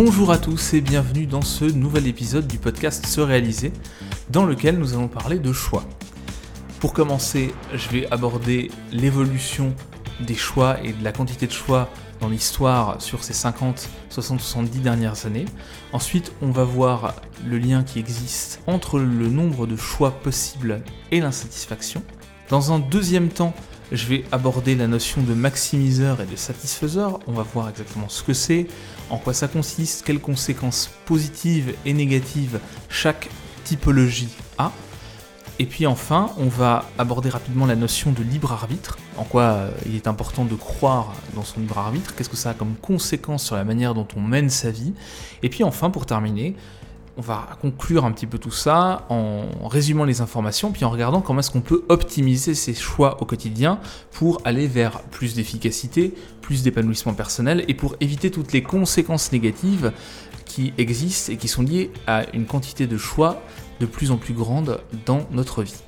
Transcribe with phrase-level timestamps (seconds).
[0.00, 3.72] Bonjour à tous et bienvenue dans ce nouvel épisode du podcast Se réaliser,
[4.30, 5.82] dans lequel nous allons parler de choix.
[6.78, 9.74] Pour commencer, je vais aborder l'évolution
[10.20, 11.88] des choix et de la quantité de choix
[12.20, 15.46] dans l'histoire sur ces 50, 60, 70 dernières années.
[15.92, 20.80] Ensuite, on va voir le lien qui existe entre le nombre de choix possibles
[21.10, 22.04] et l'insatisfaction.
[22.50, 23.52] Dans un deuxième temps,
[23.92, 27.20] je vais aborder la notion de maximiseur et de satisfaiseur.
[27.26, 28.66] On va voir exactement ce que c'est,
[29.10, 33.28] en quoi ça consiste, quelles conséquences positives et négatives chaque
[33.64, 34.72] typologie a.
[35.60, 39.70] Et puis enfin, on va aborder rapidement la notion de libre arbitre, en quoi euh,
[39.86, 43.44] il est important de croire dans son libre arbitre, qu'est-ce que ça a comme conséquence
[43.44, 44.92] sur la manière dont on mène sa vie.
[45.42, 46.54] Et puis enfin, pour terminer,
[47.18, 51.20] on va conclure un petit peu tout ça en résumant les informations, puis en regardant
[51.20, 53.80] comment est-ce qu'on peut optimiser ses choix au quotidien
[54.12, 59.92] pour aller vers plus d'efficacité, plus d'épanouissement personnel et pour éviter toutes les conséquences négatives
[60.44, 63.42] qui existent et qui sont liées à une quantité de choix
[63.80, 65.82] de plus en plus grande dans notre vie.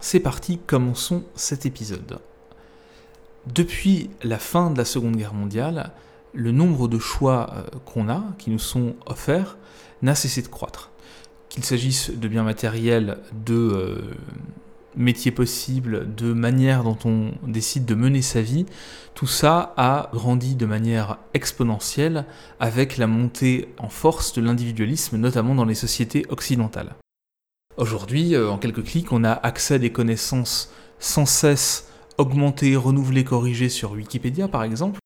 [0.00, 2.18] C'est parti, commençons cet épisode.
[3.46, 5.92] Depuis la fin de la Seconde Guerre mondiale,
[6.34, 9.56] le nombre de choix euh, qu'on a, qui nous sont offerts,
[10.02, 10.90] n'a cessé de croître.
[11.48, 14.14] Qu'il s'agisse de biens matériels, de euh,
[14.96, 18.66] métiers possibles, de manière dont on décide de mener sa vie,
[19.14, 22.26] tout ça a grandi de manière exponentielle
[22.60, 26.94] avec la montée en force de l'individualisme, notamment dans les sociétés occidentales.
[27.76, 31.87] Aujourd'hui, euh, en quelques clics, on a accès à des connaissances sans cesse
[32.18, 34.98] augmentées, renouvelées, corrigées sur Wikipédia par exemple.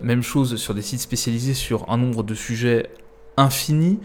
[0.00, 2.90] Même chose sur des sites spécialisés sur un nombre de sujets
[3.36, 4.00] infini.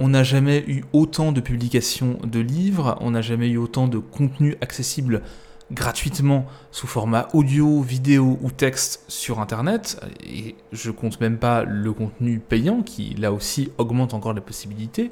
[0.00, 3.98] On n'a jamais eu autant de publications de livres, on n'a jamais eu autant de
[3.98, 5.22] contenu accessible
[5.70, 10.00] gratuitement sous format audio, vidéo ou texte sur Internet.
[10.26, 15.10] Et je compte même pas le contenu payant qui là aussi augmente encore les possibilités.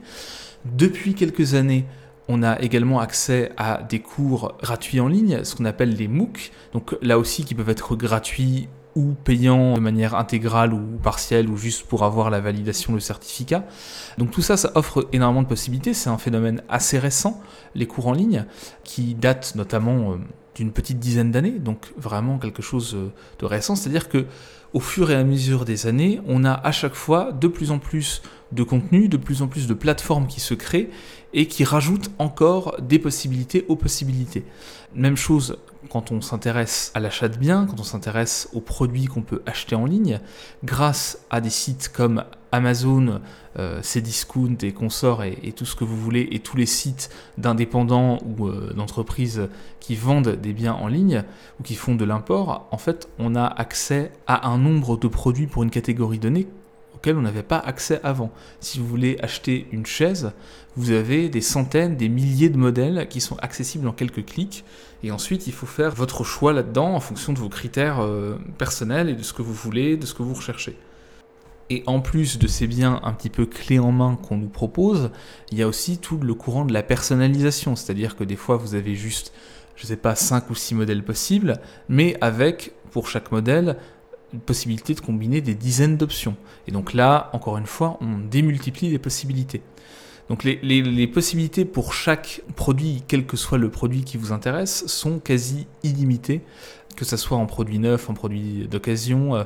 [0.65, 1.87] Depuis quelques années,
[2.29, 6.51] on a également accès à des cours gratuits en ligne, ce qu'on appelle les MOOC.
[6.73, 11.57] Donc là aussi qui peuvent être gratuits ou payant de manière intégrale ou partielle ou
[11.57, 13.65] juste pour avoir la validation, le certificat.
[14.19, 15.95] Donc tout ça, ça offre énormément de possibilités.
[15.95, 17.41] C'est un phénomène assez récent,
[17.75, 18.45] les cours en ligne,
[18.85, 20.17] qui date notamment euh,
[20.55, 23.77] d'une petite dizaine d'années, donc vraiment quelque chose euh, de récent.
[23.77, 24.27] C'est-à-dire que
[24.75, 27.79] au fur et à mesure des années, on a à chaque fois de plus en
[27.79, 28.23] plus
[28.53, 30.91] de contenu, de plus en plus de plateformes qui se créent
[31.33, 34.45] et qui rajoutent encore des possibilités aux possibilités.
[34.95, 39.23] Même chose quand on s'intéresse à l'achat de biens, quand on s'intéresse aux produits qu'on
[39.23, 40.21] peut acheter en ligne,
[40.65, 43.21] grâce à des sites comme Amazon,
[43.59, 48.19] euh, Cdiscount et consorts et, tout ce que vous voulez, et tous les sites d'indépendants
[48.25, 49.49] ou euh, d'entreprises
[49.81, 51.25] qui vendent des biens en ligne
[51.59, 55.47] ou qui font de l'import, en fait, on a accès à un nombre de produits
[55.47, 56.47] pour une catégorie donnée
[57.11, 58.31] on n'avait pas accès avant.
[58.61, 60.33] Si vous voulez acheter une chaise,
[60.77, 64.65] vous avez des centaines, des milliers de modèles qui sont accessibles en quelques clics.
[65.03, 69.09] Et ensuite, il faut faire votre choix là-dedans en fonction de vos critères euh, personnels
[69.09, 70.77] et de ce que vous voulez, de ce que vous recherchez.
[71.71, 75.11] Et en plus de ces biens un petit peu clés en main qu'on nous propose,
[75.51, 77.77] il y a aussi tout le courant de la personnalisation.
[77.77, 79.33] C'est-à-dire que des fois, vous avez juste,
[79.77, 83.79] je ne sais pas, 5 ou 6 modèles possibles, mais avec, pour chaque modèle,
[84.41, 86.37] possibilité de combiner des dizaines d'options.
[86.67, 89.63] Et donc là, encore une fois, on démultiplie les possibilités.
[90.29, 95.19] Donc les, possibilités pour chaque produit, quel que soit le produit qui vous intéresse, sont
[95.19, 96.41] quasi illimitées,
[96.97, 99.35] que ce soit en produit neuf, en produit d'occasion.
[99.35, 99.45] Euh,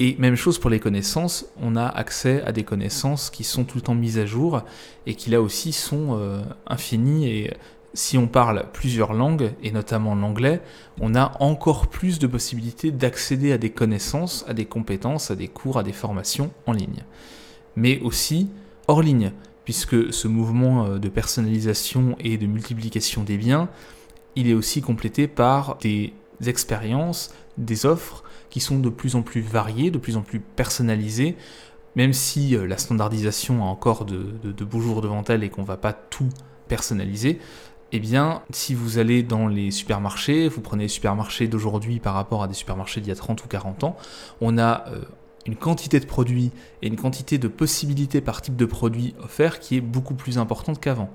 [0.00, 3.78] et même chose pour les connaissances, on a accès à des connaissances qui sont tout
[3.78, 4.62] le temps mises à jour
[5.06, 7.54] et qui là aussi sont euh, infinies et
[7.98, 10.60] si on parle plusieurs langues, et notamment l'anglais,
[11.00, 15.48] on a encore plus de possibilités d'accéder à des connaissances, à des compétences, à des
[15.48, 17.02] cours, à des formations en ligne.
[17.74, 18.50] Mais aussi
[18.86, 19.32] hors ligne,
[19.64, 23.68] puisque ce mouvement euh, de personnalisation et de multiplication des biens,
[24.36, 26.12] il est aussi complété par des
[26.46, 31.36] expériences, des offres qui sont de plus en plus variées, de plus en plus personnalisées,
[31.96, 35.62] même si euh, la standardisation a encore de, de beaux jours devant elle et qu'on
[35.62, 36.28] ne va pas tout
[36.68, 37.40] personnaliser,
[37.92, 42.42] eh bien, si vous allez dans les supermarchés, vous prenez les supermarchés d'aujourd'hui par rapport
[42.42, 43.96] à des supermarchés d'il y a 30 ou 40 ans,
[44.40, 45.00] on a euh,
[45.46, 46.50] une quantité de produits
[46.82, 50.80] et une quantité de possibilités par type de produit offert qui est beaucoup plus importante
[50.80, 51.10] qu'avant.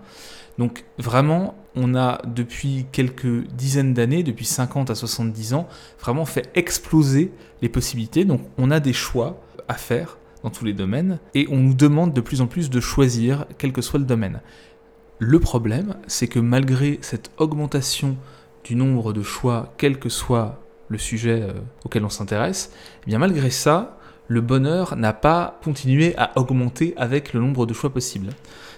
[0.58, 5.68] Donc vraiment, on a depuis quelques dizaines d'années, depuis 50 à 70 ans,
[6.00, 7.32] vraiment fait exploser
[7.62, 8.26] les possibilités.
[8.26, 12.14] Donc on a des choix à faire dans tous les domaines et on nous demande
[12.14, 14.42] de plus en plus de choisir quel que soit le domaine.
[15.26, 18.18] Le problème, c'est que malgré cette augmentation
[18.66, 20.60] du nombre de choix, quel que soit
[20.90, 21.54] le sujet euh,
[21.86, 22.74] auquel on s'intéresse,
[23.04, 23.98] eh bien malgré ça,
[24.28, 28.32] le bonheur n'a pas continué à augmenter avec le nombre de choix possibles.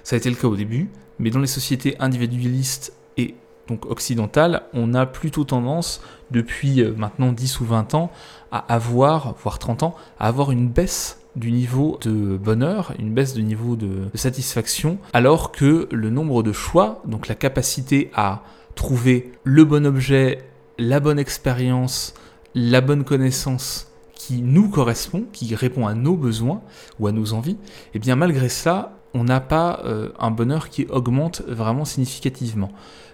[0.03, 3.33] Ça a été le cas au début, mais dans les sociétés individualistes et
[3.67, 5.99] donc occidentales, on a plutôt tendance,
[6.29, 8.11] depuis euh, maintenant 10 ou 20 ans,
[8.51, 13.33] à avoir, voire 30 ans, à avoir une baisse du niveau de bonheur, une baisse
[13.33, 18.43] de niveau de satisfaction, alors que le nombre de choix, donc la capacité à
[18.75, 20.39] trouver le bon objet,
[20.77, 22.13] la bonne expérience,
[22.53, 26.61] la bonne connaissance qui nous correspond, qui répond à nos besoins
[26.99, 30.69] ou à nos envies, et eh bien malgré ça, on n'a pas euh, un bonheur
[30.69, 32.71] qui augmente vraiment significativement.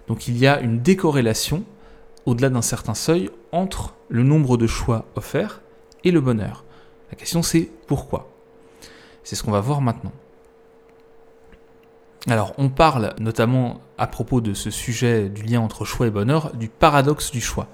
[0.08, 1.64] Donc il y a une décorrélation
[2.26, 5.62] au-delà d'un certain seuil entre le nombre de choix offerts
[6.04, 6.64] et le bonheur.
[7.12, 8.30] La question c'est pourquoi?
[9.24, 10.12] C'est ce qu'on va voir maintenant.
[12.28, 16.56] Alors on parle notamment à propos de ce sujet du lien entre choix et bonheur,
[16.56, 17.68] du paradoxe du choix.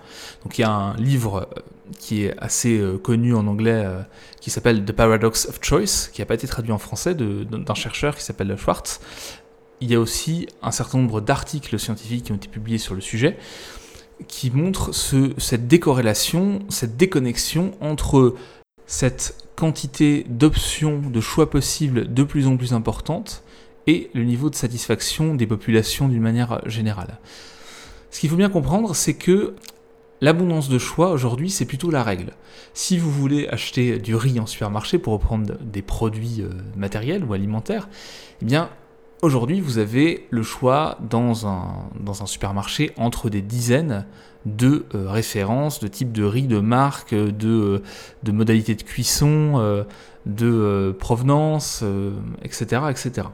[0.44, 1.62] Donc il y a un livre euh,
[2.00, 4.02] qui est assez euh, connu en anglais euh,
[4.40, 8.16] qui s'appelle The Paradox of Choice, qui n'a pas été traduit en français, d'un chercheur
[8.16, 9.02] qui s'appelle Schwartz.
[9.82, 13.02] Il y a aussi un certain nombre d'articles scientifiques qui ont été publiés sur le
[13.02, 13.38] sujet
[14.28, 18.36] qui montrent cette décorrélation, cette déconnexion entre
[18.88, 23.44] cette quantité d'options, de choix possibles de plus en plus importante
[23.86, 27.20] et le niveau de satisfaction des populations d'une manière générale.
[28.12, 29.56] Ce qu'il faut bien comprendre, c'est que
[30.22, 32.34] l'abondance de choix aujourd'hui, c'est plutôt la règle.
[32.74, 37.34] Si vous voulez acheter du riz en supermarché pour reprendre des produits euh, matériels ou
[37.34, 37.90] alimentaires,
[38.42, 38.70] eh bien,
[39.22, 44.06] aujourd'hui, vous avez le choix dans un, dans un supermarché entre des dizaines
[44.56, 47.84] de euh, références, de types de riz, de marques, de, euh,
[48.24, 49.84] de modalités de cuisson, euh,
[50.26, 51.84] de provenance,
[52.44, 53.28] etc., etc.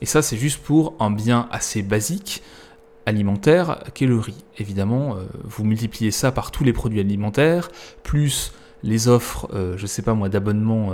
[0.00, 2.42] Et ça, c'est juste pour un bien assez basique
[3.04, 4.42] alimentaire qu'est le riz.
[4.56, 7.68] Évidemment, vous multipliez ça par tous les produits alimentaires,
[8.02, 8.52] plus
[8.82, 10.90] les offres, je ne sais pas moi, d'abonnement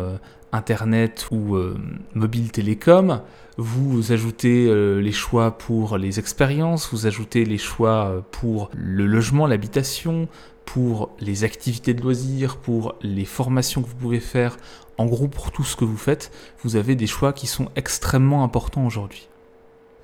[0.53, 1.77] Internet ou euh,
[2.15, 3.21] mobile télécom,
[3.59, 9.07] vous ajoutez euh, les choix pour les expériences, vous ajoutez les choix euh, pour le
[9.07, 10.27] logement, l'habitation,
[10.65, 14.57] pour les activités de loisirs, pour les formations que vous pouvez faire,
[14.97, 16.33] en gros pour tout ce que vous faites,
[16.63, 19.29] vous avez des choix qui sont extrêmement importants aujourd'hui.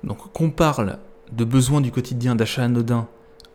[0.03, 0.99] Donc qu'on parle
[1.31, 3.07] de besoins du quotidien, d'achat anodin,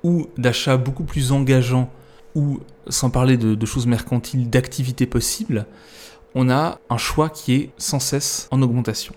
[0.03, 1.91] ou d'achats beaucoup plus engageants,
[2.35, 5.67] ou sans parler de, choses mercantiles, d'activités possibles,
[6.35, 9.15] on a un choix qui est sans cesse en augmentation.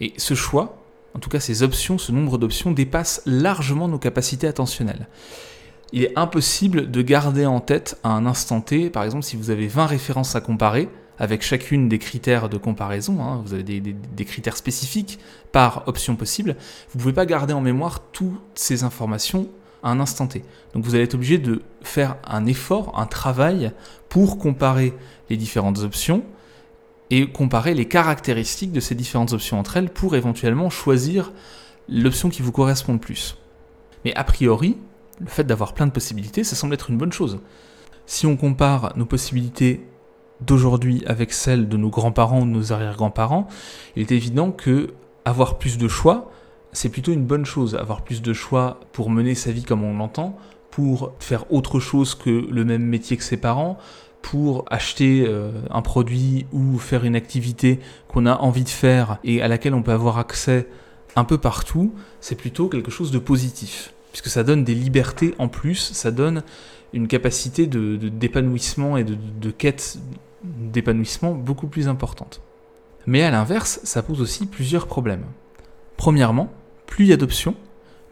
[0.00, 0.76] Et ce choix,
[1.14, 5.08] en tout cas ces options, ce nombre d'options dépasse largement nos capacités attentionnelles.
[5.92, 9.50] Il est impossible de garder en tête à un instant T, par exemple si vous
[9.50, 14.24] avez 20 références à comparer, avec chacune des critères de comparaison, hein, vous avez des,
[14.24, 15.18] critères spécifiques
[15.52, 16.56] par option possible,
[16.90, 19.48] vous ne pouvez pas garder en mémoire toutes ces informations
[19.84, 20.42] un instant T.
[20.72, 23.72] Donc vous allez être obligé de faire un effort, un travail
[24.08, 24.94] pour comparer
[25.30, 26.24] les différentes options,
[27.10, 31.32] et comparer les caractéristiques de ces différentes options entre elles pour éventuellement choisir
[31.88, 33.36] l'option qui vous correspond le plus.
[34.04, 34.78] Mais a priori,
[35.20, 37.40] le fait d'avoir plein de possibilités, ça semble être une bonne chose.
[38.06, 39.86] Si on compare nos possibilités
[40.40, 43.46] d'aujourd'hui avec celles de nos grands-parents ou de nos arrière-grands-parents,
[43.96, 44.94] il est évident que
[45.24, 46.30] avoir plus de choix,
[46.74, 47.74] c'est plutôt une bonne chose.
[47.74, 50.36] Avoir plus de choix pour mener sa vie comme on l'entend,
[50.70, 53.78] pour faire autre chose que le même métier que ses parents,
[54.20, 57.78] pour acheter euh, un produit ou faire une activité
[58.08, 60.66] qu'on a envie de faire et à laquelle on peut avoir accès
[61.14, 63.94] un peu partout, c'est plutôt quelque chose de positif.
[64.10, 66.42] Puisque ça donne des libertés en plus, ça donne
[66.92, 69.98] une capacité d'épanouissement de, et de, de quête
[70.42, 72.40] d'épanouissement beaucoup plus importante.
[73.06, 75.24] Mais à l'inverse, ça pose aussi plusieurs problèmes.
[75.96, 76.50] Premièrement,
[76.86, 77.54] plus il y a d'options,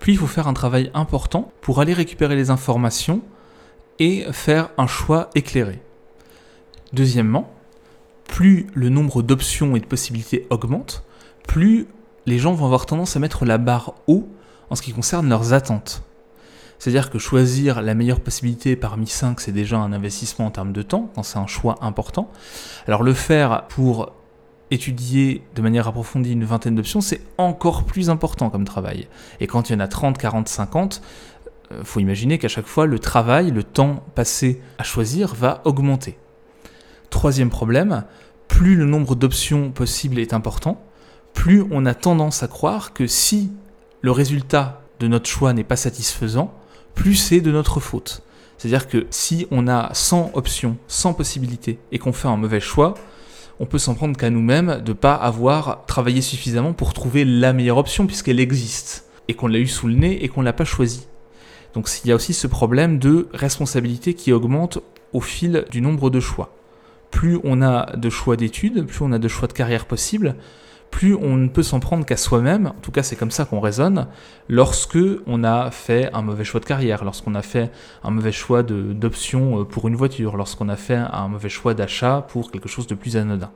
[0.00, 3.22] plus il faut faire un travail important pour aller récupérer les informations
[3.98, 5.80] et faire un choix éclairé.
[6.92, 7.50] Deuxièmement,
[8.24, 11.04] plus le nombre d'options et de possibilités augmente,
[11.46, 11.86] plus
[12.26, 14.28] les gens vont avoir tendance à mettre la barre haut
[14.70, 16.02] en ce qui concerne leurs attentes.
[16.78, 20.82] C'est-à-dire que choisir la meilleure possibilité parmi 5, c'est déjà un investissement en termes de
[20.82, 22.28] temps, quand c'est un choix important.
[22.88, 24.12] Alors le faire pour
[24.72, 29.06] étudier de manière approfondie une vingtaine d'options, c'est encore plus important comme travail.
[29.38, 31.02] Et quand il y en a 30, 40, 50,
[31.78, 36.18] il faut imaginer qu'à chaque fois, le travail, le temps passé à choisir va augmenter.
[37.10, 38.04] Troisième problème,
[38.48, 40.82] plus le nombre d'options possibles est important,
[41.34, 43.52] plus on a tendance à croire que si
[44.00, 46.52] le résultat de notre choix n'est pas satisfaisant,
[46.94, 48.22] plus c'est de notre faute.
[48.56, 52.94] C'est-à-dire que si on a 100 options, 100 possibilités et qu'on fait un mauvais choix,
[53.62, 57.52] on peut s'en prendre qu'à nous-mêmes de ne pas avoir travaillé suffisamment pour trouver la
[57.52, 60.52] meilleure option puisqu'elle existe et qu'on l'a eu sous le nez et qu'on ne l'a
[60.52, 61.06] pas choisie.
[61.72, 64.80] Donc il y a aussi ce problème de responsabilité qui augmente
[65.12, 66.52] au fil du nombre de choix
[67.12, 70.34] plus on a de choix d'études, plus on a de choix de carrière possibles,
[70.92, 73.58] plus on ne peut s'en prendre qu'à soi-même, en tout cas c'est comme ça qu'on
[73.58, 74.06] raisonne,
[74.48, 77.72] lorsque on a fait un mauvais choix de carrière, lorsqu'on a fait
[78.04, 82.24] un mauvais choix d'option euh, pour une voiture, lorsqu'on a fait un mauvais choix d'achat
[82.28, 83.50] pour quelque chose de plus anodin.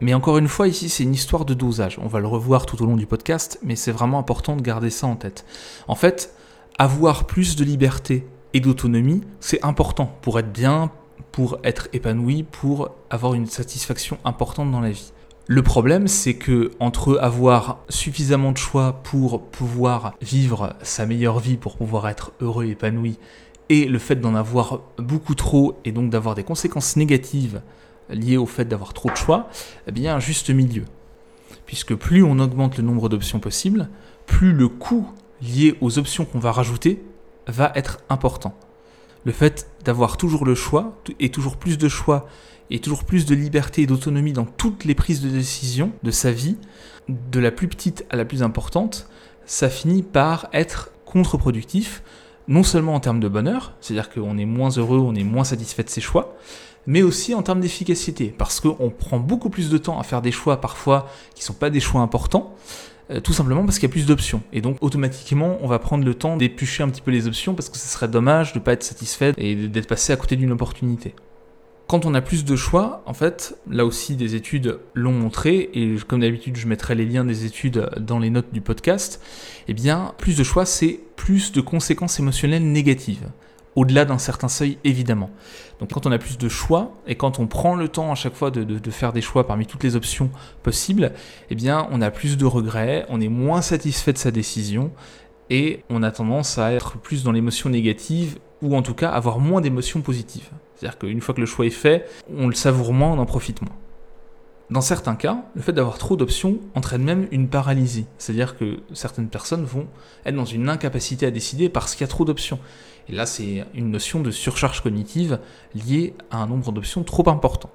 [0.00, 2.00] Mais encore une fois, ici, c'est une histoire de dosage.
[2.02, 4.90] On va le revoir tout au long du podcast, mais c'est vraiment important de garder
[4.90, 5.44] ça en tête.
[5.86, 6.34] En fait,
[6.76, 10.90] avoir plus de liberté et d'autonomie, c'est important pour être bien,
[11.30, 15.12] pour être épanoui, pour avoir une satisfaction importante dans la vie.
[15.48, 21.56] Le problème, c'est que entre avoir suffisamment de choix pour pouvoir vivre sa meilleure vie,
[21.56, 23.18] pour pouvoir être heureux et épanoui,
[23.68, 27.60] et le fait d'en avoir beaucoup trop et donc d'avoir des conséquences négatives
[28.08, 29.48] liées au fait d'avoir trop de choix,
[29.88, 30.84] eh bien un juste milieu.
[31.66, 33.88] Puisque plus on augmente le nombre d'options possibles,
[34.26, 35.08] plus le coût
[35.40, 37.02] lié aux options qu'on va rajouter
[37.48, 38.54] va être important.
[39.24, 42.28] Le fait d'avoir toujours le choix et toujours plus de choix
[42.70, 46.32] et toujours plus de liberté et d'autonomie dans toutes les prises de décision de sa
[46.32, 46.56] vie,
[47.08, 49.08] de la plus petite à la plus importante,
[49.46, 52.02] ça finit par être contre-productif,
[52.48, 55.84] non seulement en termes de bonheur, c'est-à-dire qu'on est moins heureux, on est moins satisfait
[55.84, 56.36] de ses choix,
[56.86, 60.32] mais aussi en termes d'efficacité, parce qu'on prend beaucoup plus de temps à faire des
[60.32, 62.54] choix parfois qui ne sont pas des choix importants,
[63.10, 64.42] euh, tout simplement parce qu'il y a plus d'options.
[64.52, 67.68] Et donc automatiquement, on va prendre le temps d'éplucher un petit peu les options, parce
[67.68, 70.52] que ce serait dommage de ne pas être satisfait et d'être passé à côté d'une
[70.52, 71.14] opportunité.
[71.92, 75.94] Quand on a plus de choix, en fait, là aussi des études l'ont montré, et
[76.08, 79.22] comme d'habitude je mettrai les liens des études dans les notes du podcast,
[79.68, 83.28] eh bien plus de choix c'est plus de conséquences émotionnelles négatives,
[83.76, 85.28] au-delà d'un certain seuil évidemment.
[85.80, 88.36] Donc quand on a plus de choix, et quand on prend le temps à chaque
[88.36, 90.30] fois de, faire des choix parmi toutes les options
[90.62, 91.12] possibles,
[91.50, 94.92] eh bien on a plus de regrets, on est moins satisfait de sa décision,
[95.50, 99.40] et on a tendance à être plus dans l'émotion négative, ou en tout cas avoir
[99.40, 100.48] moins d'émotions positives.
[100.82, 103.62] C'est-à-dire qu'une fois que le choix est fait, on le savoure moins, on en profite
[103.62, 103.76] moins.
[104.68, 108.06] Dans certains cas, le fait d'avoir trop d'options entraîne même une paralysie.
[108.18, 109.86] C'est-à-dire que certaines personnes vont
[110.26, 112.58] être dans une incapacité à décider parce qu'il y a trop d'options.
[113.08, 115.38] Et là, c'est une notion de surcharge cognitive
[115.72, 117.70] liée à un nombre d'options trop important.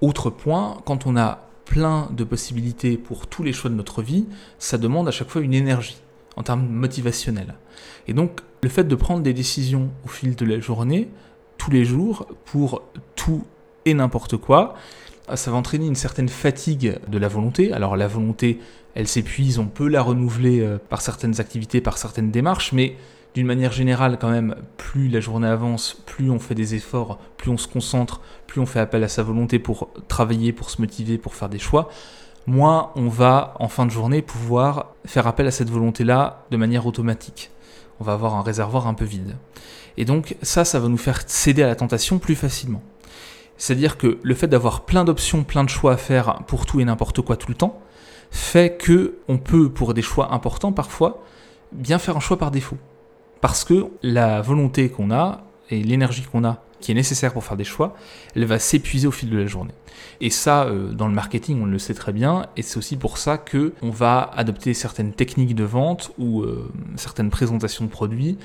[0.00, 4.26] Autre point, quand on a plein de possibilités pour tous les choix de notre vie,
[4.60, 6.00] ça demande à chaque fois une énergie
[6.36, 7.56] en termes motivationnels.
[8.06, 11.08] Et donc, le fait de prendre des décisions au fil de la journée
[11.62, 12.82] tous les jours pour
[13.14, 13.44] tout
[13.84, 14.74] et n'importe quoi,
[15.32, 17.72] ça va entraîner une certaine fatigue de la volonté.
[17.72, 18.58] Alors la volonté,
[18.96, 22.96] elle s'épuise, on peut la renouveler euh, par certaines activités, par certaines démarches, mais
[23.36, 27.50] d'une manière générale quand même, plus la journée avance, plus on fait des efforts, plus
[27.50, 31.16] on se concentre, plus on fait appel à sa volonté pour travailler, pour se motiver,
[31.16, 31.90] pour faire des choix,
[32.46, 36.86] moins on va en fin de journée pouvoir faire appel à cette volonté-là de manière
[36.86, 37.51] automatique.
[38.02, 39.36] On va avoir un réservoir un peu vide.
[39.96, 42.82] Et donc ça, ça va nous faire céder à la tentation plus facilement.
[43.56, 46.84] C'est-à-dire que le fait d'avoir plein d'options, plein de choix à faire pour tout et
[46.84, 47.80] n'importe quoi tout le temps,
[48.32, 51.22] fait que on peut, pour des choix importants parfois,
[51.70, 52.76] bien faire un choix par défaut.
[53.40, 57.56] Parce que la volonté qu'on a et l'énergie qu'on a qui est nécessaire pour faire
[57.56, 57.94] des choix,
[58.36, 59.72] elle va s'épuiser au fil de la journée.
[60.20, 63.16] Et ça, euh, dans le marketing, on le sait très bien, et c'est aussi pour
[63.16, 68.36] ça que on va adopter certaines techniques de vente ou euh, certaines présentations de produits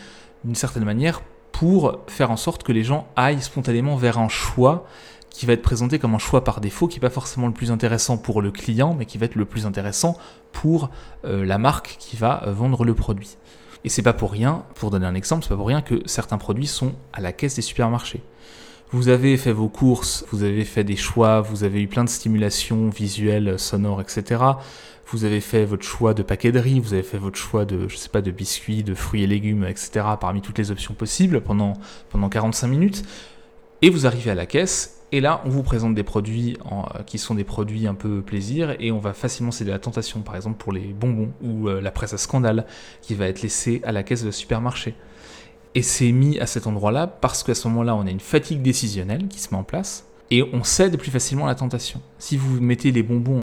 [0.45, 4.85] d'une certaine manière pour faire en sorte que les gens aillent spontanément vers un choix
[5.31, 7.71] qui va être présenté comme un choix par défaut, qui n'est pas forcément le plus
[7.71, 10.17] intéressant pour le client, mais qui va être le plus intéressant
[10.51, 10.89] pour
[11.25, 13.37] euh, la marque qui va vendre le produit.
[13.83, 16.37] Et c'est pas pour rien, pour donner un exemple, c'est pas pour rien que certains
[16.37, 18.21] produits sont à la caisse des supermarchés.
[18.91, 22.09] Vous avez fait vos courses, vous avez fait des choix, vous avez eu plein de
[22.09, 24.55] stimulations visuelles, sonores, etc
[25.09, 27.87] vous avez fait votre choix de paquet de riz, vous avez fait votre choix de,
[27.87, 30.05] je sais pas, de biscuits, de fruits et légumes, etc.
[30.19, 31.73] parmi toutes les options possibles pendant,
[32.09, 33.03] pendant 45 minutes.
[33.81, 37.17] Et vous arrivez à la caisse, et là, on vous présente des produits euh, qui
[37.17, 40.35] sont des produits un peu plaisir, et on va facilement céder à la tentation, par
[40.35, 42.65] exemple pour les bonbons ou euh, la presse à scandale,
[43.01, 44.95] qui va être laissée à la caisse de supermarché.
[45.75, 49.27] Et c'est mis à cet endroit-là parce qu'à ce moment-là, on a une fatigue décisionnelle
[49.27, 52.01] qui se met en place, et on cède plus facilement à la tentation.
[52.19, 53.41] Si vous mettez les bonbons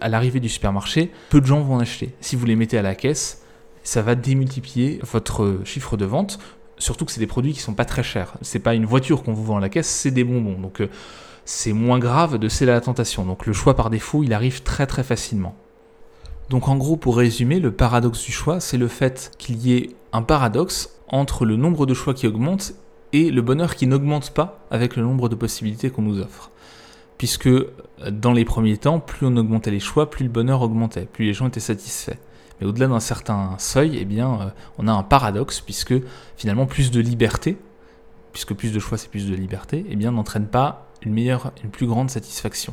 [0.00, 2.12] à l'arrivée du supermarché, peu de gens vont en acheter.
[2.20, 3.42] Si vous les mettez à la caisse,
[3.84, 6.40] ça va démultiplier votre chiffre de vente,
[6.78, 8.34] surtout que c'est des produits qui sont pas très chers.
[8.42, 10.58] C'est pas une voiture qu'on vous vend à la caisse, c'est des bonbons.
[10.60, 10.88] Donc euh,
[11.44, 13.24] c'est moins grave de céder à la tentation.
[13.24, 15.54] Donc le choix par défaut, il arrive très très facilement.
[16.50, 19.90] Donc en gros, pour résumer, le paradoxe du choix, c'est le fait qu'il y ait
[20.12, 22.74] un paradoxe entre le nombre de choix qui augmente
[23.12, 26.50] et le bonheur qui n'augmente pas avec le nombre de possibilités qu'on nous offre.
[27.16, 27.48] Puisque
[28.10, 31.32] dans les premiers temps, plus on augmentait les choix, plus le bonheur augmentait, plus les
[31.32, 32.18] gens étaient satisfaits.
[32.64, 34.46] Mais au-delà d'un certain seuil, eh bien, euh,
[34.78, 35.92] on a un paradoxe, puisque
[36.38, 37.58] finalement plus de liberté,
[38.32, 41.68] puisque plus de choix c'est plus de liberté, eh bien n'entraîne pas une meilleure, une
[41.68, 42.72] plus grande satisfaction.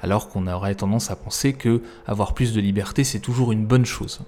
[0.00, 3.84] Alors qu'on aurait tendance à penser que avoir plus de liberté, c'est toujours une bonne
[3.84, 4.20] chose.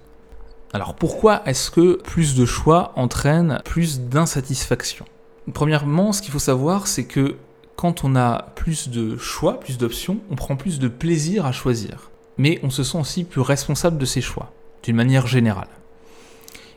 [0.73, 5.05] Alors pourquoi est-ce que plus de choix entraîne plus d'insatisfaction?
[5.53, 7.37] Premièrement, ce qu'il faut savoir, c'est que
[7.77, 12.11] quand on a plus de choix, plus d'options, on prend plus de plaisir à choisir.
[12.37, 14.51] Mais on se sent aussi plus responsable de ses choix,
[14.83, 15.67] d'une manière générale.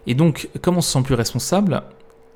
[0.06, 1.82] Et donc, comme on se sent plus responsable,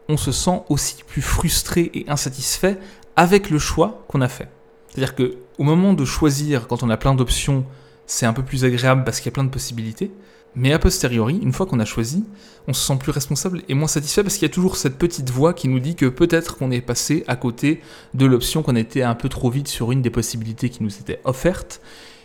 [0.08, 2.78] on se sent aussi plus frustré et insatisfait
[3.16, 4.48] avec le choix qu'on a fait.
[4.88, 7.64] C'est-à-dire que au moment de choisir, quand on a plein d'options,
[8.06, 10.10] c'est un peu plus agréable parce qu'il y a plein de possibilités.
[10.58, 12.24] Mais a posteriori, une fois qu'on a choisi,
[12.66, 15.28] on se sent plus responsable et moins satisfait parce qu'il y a toujours cette petite
[15.28, 17.82] voix qui nous dit que peut-être qu'on est passé à côté
[18.14, 21.20] de l'option, qu'on était un peu trop vite sur une des possibilités qui nous étaient
[21.24, 21.82] offertes.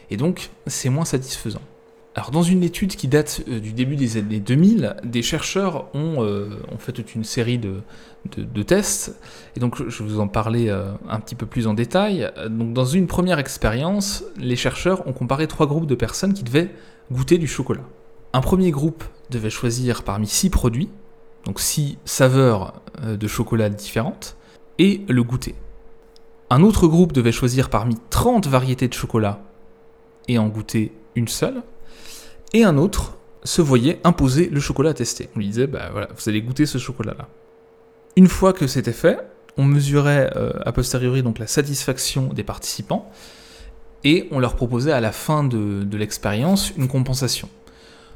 [0.09, 1.61] Et donc, c'est moins satisfaisant.
[2.13, 6.21] Alors, dans une étude qui date euh, du début des années 2000, des chercheurs ont,
[6.21, 7.83] euh, fait toute une série de,
[8.63, 9.17] tests,
[9.55, 12.29] et donc je vais vous en parler euh, un petit peu plus en détail.
[12.49, 16.71] Donc, dans une première expérience, les chercheurs ont comparé trois groupes de personnes qui devaient
[17.11, 17.83] goûter du chocolat.
[18.33, 20.89] Un premier groupe devait choisir parmi six produits,
[21.45, 24.35] donc six saveurs de chocolat différentes,
[24.79, 25.55] et le goûter.
[26.49, 29.41] Un autre groupe devait choisir parmi 30 variétés de chocolat
[30.27, 31.63] et en goûter une seule
[32.53, 35.29] et un autre se voyait imposer le chocolat à tester.
[35.35, 37.27] On lui disait, bah voilà, vous allez goûter ce chocolat-là.
[38.15, 39.19] Une fois que c'était fait,
[39.57, 43.09] on mesurait euh, a posteriori donc la satisfaction des participants
[44.03, 47.49] et on leur proposait à la fin de, l'expérience une compensation.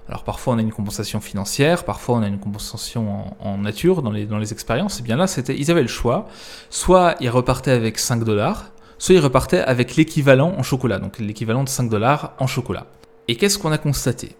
[0.08, 4.12] Alors parfois on a une compensation financière, parfois on a une compensation en, nature dans
[4.12, 5.00] les, dans les expériences.
[5.00, 6.27] Et bien là, c'était, ils avaient le choix.
[6.70, 11.63] Soit ils repartaient avec 5 dollars, soit ils repartaient avec l'équivalent en chocolat, donc l'équivalent
[11.63, 12.86] de 5 dollars en chocolat.
[13.27, 14.36] Et qu'est-ce qu'on a constaté?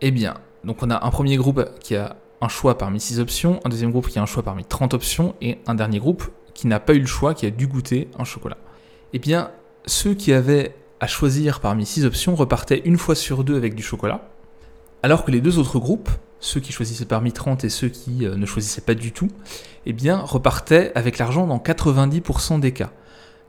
[0.00, 3.60] Eh bien, donc on a un premier groupe qui a un choix parmi 6 options,
[3.64, 6.66] un deuxième groupe qui a un choix parmi 30 options, et un dernier groupe qui
[6.66, 8.58] n'a pas eu le choix, qui a dû goûter un chocolat.
[9.12, 9.50] Eh bien,
[9.86, 13.82] ceux qui avaient à choisir parmi 6 options repartaient une fois sur deux avec du
[13.82, 14.28] chocolat,
[15.02, 18.36] alors que les deux autres groupes, ceux qui choisissaient parmi 30 et ceux qui euh,
[18.36, 19.28] ne choisissaient pas du tout,
[19.86, 22.92] eh bien, repartaient avec l'argent dans 90% des cas.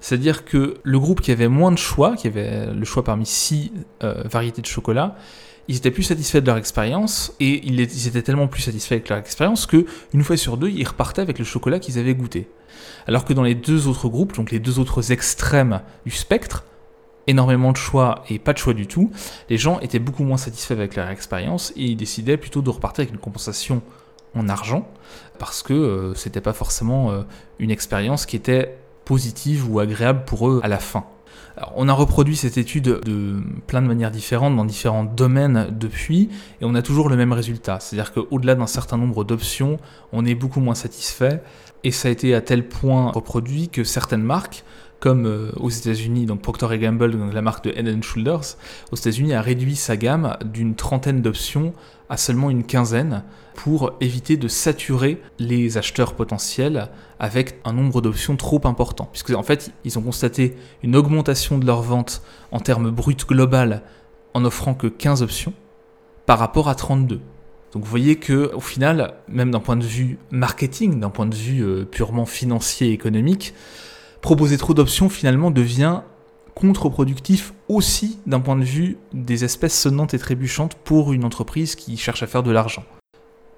[0.04, 3.72] C'est-à-dire que le groupe qui avait moins de choix, qui avait le choix parmi six
[4.04, 5.16] euh, variétés de chocolat,
[5.70, 9.18] ils étaient plus satisfaits de leur expérience et ils, étaient tellement plus satisfaits avec leur
[9.18, 12.50] expérience que une fois sur deux, ils repartaient avec le chocolat qu'ils avaient goûté.
[13.08, 16.66] Alors que dans les deux autres groupes, donc les deux autres extrêmes du spectre,
[17.28, 19.10] énormément de choix et pas de choix du tout,
[19.50, 23.04] les gens étaient beaucoup moins satisfaits avec leur expérience et ils décidaient plutôt de repartir
[23.04, 23.82] avec une compensation
[24.36, 24.86] en argent
[25.40, 27.22] parce que euh, c'était pas forcément euh,
[27.60, 31.06] une expérience qui était positive ou agréable pour eux à la fin.
[31.76, 36.30] on a reproduit cette étude de plein de manières différentes dans différents domaines depuis,
[36.62, 37.80] et on a toujours le même résultat.
[37.80, 39.78] C'est-à-dire qu'au-delà d'un certain nombre d'options,
[40.12, 41.44] on est beaucoup moins satisfait,
[41.84, 44.64] et ça a été à tel point reproduit que certaines marques,
[45.00, 48.56] comme euh, aux États-Unis, donc Procter Gamble, donc la marque de Head Shoulders,
[48.92, 51.74] aux États-Unis a réduit sa gamme d'une trentaine d'options
[52.10, 53.24] à seulement une quinzaine
[53.56, 56.90] pour éviter de saturer les acheteurs potentiels
[57.20, 59.10] avec un nombre d'options trop important.
[59.12, 63.84] Puisque en fait, ils ont constaté une augmentation de leurs ventes en termes bruts global
[64.34, 65.54] en offrant que 15 options
[66.26, 67.22] par rapport à 32.
[67.74, 71.36] Donc vous voyez que au final, même d'un point de vue marketing, d'un point de
[71.36, 73.54] vue euh, purement financier et économique,
[74.22, 76.02] proposer trop d'options finalement devient
[76.56, 81.98] contre-productif aussi d'un point de vue des espèces sonnantes et trébuchantes pour une entreprise qui
[81.98, 82.84] cherche à faire de l'argent.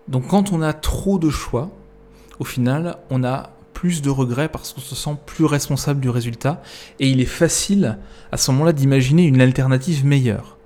[0.07, 1.71] Donc quand on a trop de choix,
[2.39, 6.61] au final, on a plus de regrets parce qu'on se sent plus responsable du résultat
[6.99, 7.97] et il est facile
[8.31, 10.57] à ce moment-là d'imaginer une alternative meilleure.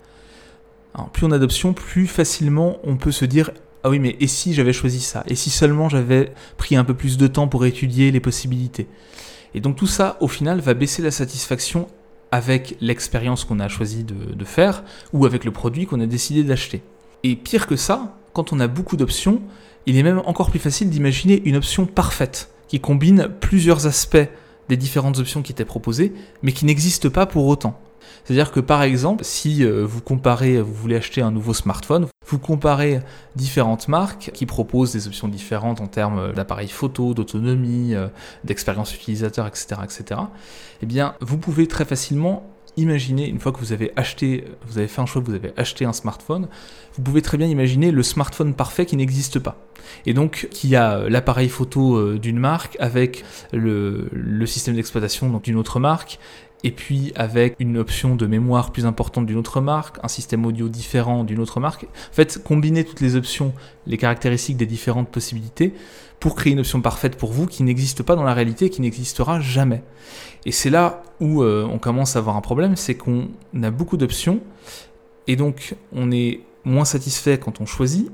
[1.14, 3.52] plus on a d'options, plus facilement on peut se dire
[3.84, 5.24] ah oui mais et si j'avais choisi ça?
[5.28, 8.88] Et si seulement j'avais pris un peu plus de temps pour étudier les possibilités?
[9.54, 11.88] Et donc tout ça au final va baisser la satisfaction
[12.32, 16.84] avec l'expérience qu'on a choisi de, faire ou avec le produit qu'on a décidé d'acheter.
[17.24, 19.42] Et pire que ça, quand on a beaucoup d'options,
[19.86, 24.30] il est même encore plus facile d'imaginer une option parfaite qui combine plusieurs aspects
[24.70, 26.14] des différentes options qui étaient proposées,
[26.44, 27.80] mais qui n'existent pas pour autant.
[28.24, 32.38] C'est-à-dire que par exemple, si euh, vous comparez, vous voulez acheter un nouveau smartphone, vous
[32.38, 33.00] comparez
[33.36, 38.08] différentes marques qui proposent des options différentes en termes d'appareils photo, d'autonomie, euh,
[38.44, 40.22] d'expérience utilisateur, etc., etc.
[40.84, 42.44] Eh bien, vous pouvez très facilement
[42.78, 45.86] imaginer, une fois que vous avez acheté, vous avez fait un choix, vous avez acheté
[45.86, 46.48] un smartphone,
[46.96, 49.58] vous pouvez très bien imaginer le smartphone parfait qui n'existe pas.
[50.06, 55.56] Et donc, qui a l'appareil photo euh, d'une marque avec le, le système d'exploitation d'une
[55.58, 56.20] autre marque,
[56.64, 60.68] et puis avec une option de mémoire plus importante d'une autre marque, un système audio
[60.68, 61.86] différent d'une autre marque.
[61.86, 63.54] En fait, combiner toutes les options,
[63.88, 65.74] les caractéristiques des différentes possibilités
[66.20, 69.40] pour créer une option parfaite pour vous qui n'existe pas dans la réalité, qui n'existera
[69.40, 69.84] jamais.
[70.46, 73.30] Et c'est là où euh, on commence à avoir un problème, c'est qu'on
[73.62, 74.42] a beaucoup d'options
[75.28, 78.12] et donc on est moins satisfait quand on choisit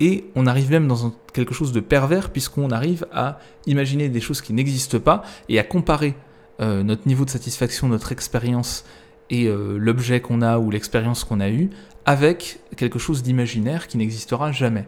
[0.00, 4.40] et on arrive même dans quelque chose de pervers puisqu'on arrive à imaginer des choses
[4.40, 6.16] qui n'existent pas et à comparer
[6.60, 8.84] notre niveau de satisfaction, notre expérience
[9.30, 11.70] et euh, l'objet qu'on a ou l'expérience qu'on a eue
[12.04, 14.86] avec quelque chose d'imaginaire qui n'existera jamais.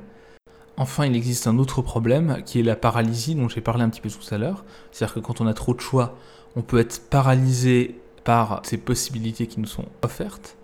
[0.76, 4.02] Enfin, il existe un autre problème qui est la paralysie dont j'ai parlé un petit
[4.02, 4.64] peu tout à l'heure.
[4.92, 6.18] C'est-à-dire que quand on a trop de choix,
[6.54, 10.56] on peut être paralysé par ces possibilités qui nous sont offertes.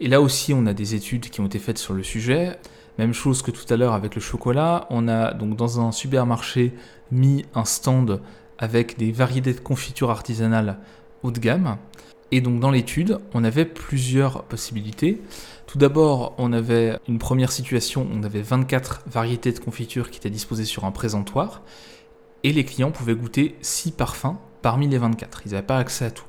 [0.00, 2.58] Et là aussi, on a des études qui ont été faites sur le sujet.
[2.98, 4.86] Même chose que tout à l'heure avec le chocolat.
[4.88, 6.72] On a donc dans un supermarché
[7.10, 8.20] mis un stand
[8.62, 10.78] avec des variétés de confitures artisanales
[11.24, 11.76] haut de gamme.
[12.30, 15.20] Et donc dans l'étude, on avait plusieurs possibilités.
[15.66, 20.30] Tout d'abord, on avait une première situation, on avait 24 variétés de confitures qui étaient
[20.30, 21.62] disposées sur un présentoir,
[22.44, 25.42] et les clients pouvaient goûter 6 parfums parmi les 24.
[25.44, 26.24] Ils n'avaient pas accès à tout.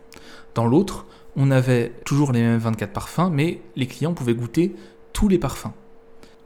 [0.55, 4.75] Dans l'autre, on avait toujours les mêmes 24 parfums, mais les clients pouvaient goûter
[5.13, 5.71] tous les parfums.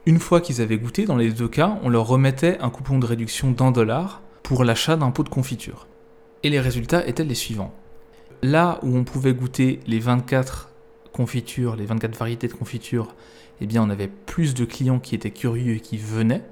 [0.04, 3.06] Une fois qu'ils avaient goûté, dans les deux cas, on leur remettait un coupon de
[3.06, 5.86] réduction d'un dollar pour l'achat d'un pot de confiture.
[6.42, 7.74] Et les résultats étaient les suivants.
[8.42, 10.70] Là où on pouvait goûter les 24
[11.12, 13.14] confitures, les 24 variétés de confitures,
[13.60, 16.44] eh bien on avait plus de clients qui étaient curieux et qui venaient.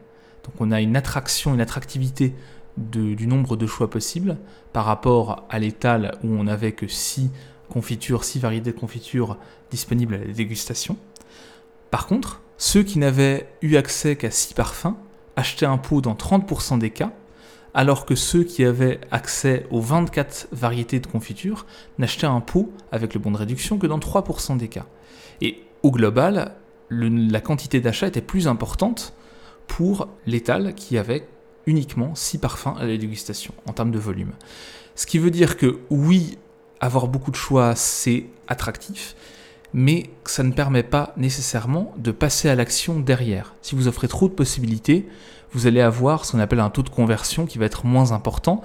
[0.45, 2.35] Donc on a une attraction, une attractivité
[2.77, 4.37] du nombre de choix possibles
[4.73, 7.31] par rapport à l'étal où on n'avait que 6
[7.71, 9.39] confitures, 6 variétés de confitures
[9.71, 10.97] disponibles à la dégustation.
[11.91, 14.95] Par contre, ceux qui n'avaient eu accès qu'à 6 parfums
[15.37, 17.13] achetaient un pot dans 30% des cas,
[17.77, 21.67] alors que ceux qui avaient accès aux 24 variétés de confitures
[21.99, 24.87] n'achetaient un pot avec le bon de réduction que dans 3% des cas.
[25.43, 26.57] Et au global,
[26.89, 29.13] la quantité d'achat était plus importante
[29.67, 31.29] pour l'étal qui avait
[31.67, 34.33] uniquement 6 parfums à la dégustation en termes de volume.
[34.95, 36.39] Ce qui veut dire que oui,
[36.81, 39.15] avoir beaucoup de choix, c'est attractif,
[39.75, 43.55] mais ça ne permet pas nécessairement de passer à l'action derrière.
[43.61, 45.07] Si vous offrez trop de possibilités,
[45.57, 48.61] vous allez avoir ce qu'on appelle un taux de conversion qui va être moins important.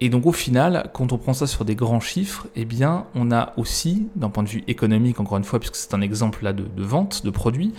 [0.00, 3.30] Et donc au final, quand on prend ça sur des grands chiffres, eh bien on
[3.30, 6.52] a aussi, d'un point de vue économique, encore une fois, puisque c'est un exemple là
[6.52, 7.72] de, de vente de produits,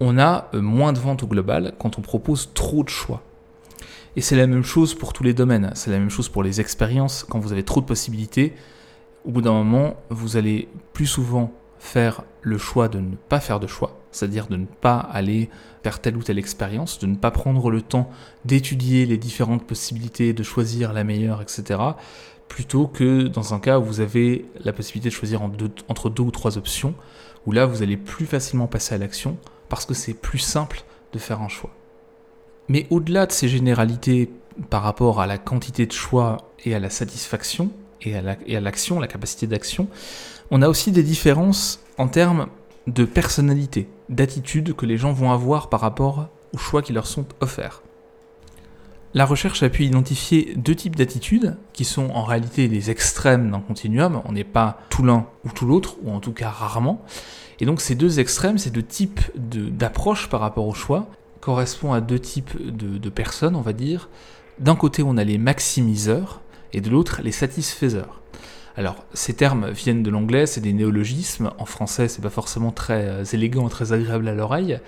[0.00, 3.22] on a euh, moins de ventes au global quand on propose trop de choix.
[4.16, 5.70] Et c'est la même chose pour tous les domaines.
[5.74, 7.24] C'est la même chose pour les expériences.
[7.28, 8.52] Quand vous avez trop de possibilités,
[9.24, 11.52] au bout d'un moment, vous allez plus souvent
[11.84, 15.50] faire le choix de ne pas faire de choix, c'est-à-dire de ne pas aller
[15.82, 18.10] faire telle ou telle expérience, de ne pas prendre le temps
[18.46, 21.78] d'étudier les différentes possibilités, de choisir la meilleure, etc.,
[22.48, 26.30] plutôt que dans un cas où vous avez la possibilité de choisir entre deux ou
[26.30, 26.94] trois options,
[27.46, 29.36] où là vous allez plus facilement passer à l'action
[29.68, 31.70] parce que c'est plus simple de faire un choix.
[32.68, 34.30] Mais au-delà de ces généralités
[34.70, 37.70] par rapport à la quantité de choix et à la satisfaction
[38.00, 39.88] et à l'action, la, capacité d'action,
[40.50, 42.48] on a aussi des différences en termes
[42.86, 47.26] de personnalité, d'attitude que les gens vont avoir par rapport aux choix qui leur sont
[47.40, 47.82] offerts.
[49.14, 53.60] La recherche a pu identifier deux types d'attitudes qui sont en réalité des extrêmes d'un
[53.60, 54.20] continuum.
[54.24, 57.00] On n'est pas tout l'un ou tout l'autre, ou en tout cas rarement.
[57.60, 61.06] Et donc ces deux extrêmes, ces deux types d'approches par rapport au choix,
[61.40, 64.08] correspond à deux types de, personnes, on va dire.
[64.58, 66.40] D'un côté, on a les maximiseurs
[66.72, 68.20] et de l'autre, les satisfaiseurs.
[68.76, 71.50] Alors, ces termes viennent de l'anglais, c'est des néologismes.
[71.58, 74.80] En français, c'est pas forcément très euh, élégant, très agréable à l'oreille.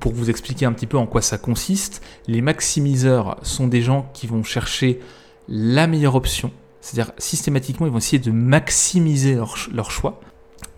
[0.00, 4.10] Pour vous expliquer un petit peu en quoi ça consiste, les maximiseurs sont des gens
[4.14, 5.00] qui vont chercher
[5.48, 10.20] la meilleure option, c'est-à-dire systématiquement, ils vont essayer de maximiser leur, leur choix.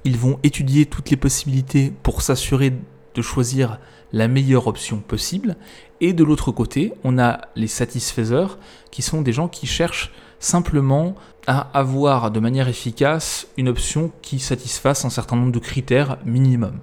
[0.04, 2.72] Ils vont étudier toutes les possibilités pour s'assurer
[3.14, 3.78] de choisir
[4.12, 5.56] la meilleure option possible.
[6.00, 8.58] Et de l'autre côté, on a les satisfaiseurs,
[8.90, 10.12] qui sont des gens qui cherchent
[10.44, 11.14] simplement
[11.46, 16.80] à avoir de manière efficace une option qui satisfasse un certain nombre de critères minimum.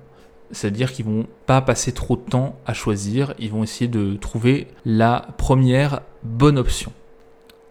[0.51, 4.67] C'est-à-dire qu'ils vont pas passer trop de temps à choisir, ils vont essayer de trouver
[4.83, 6.91] la première bonne option.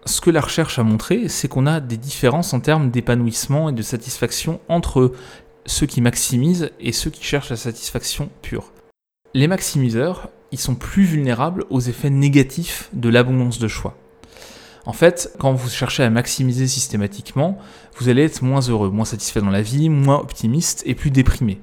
[0.05, 3.73] Ce que la recherche a montré, c'est qu'on a des différences en termes d'épanouissement et
[3.73, 5.11] de satisfaction entre
[5.65, 8.71] ceux qui maximisent et ceux qui cherchent la satisfaction pure.
[9.33, 13.95] Les maximiseurs, ils sont plus vulnérables aux effets négatifs de l'abondance de choix.
[14.85, 17.57] En fait, quand vous cherchez à maximiser systématiquement,
[17.97, 21.61] vous allez être moins heureux, moins satisfait dans la vie, moins optimiste et plus déprimé.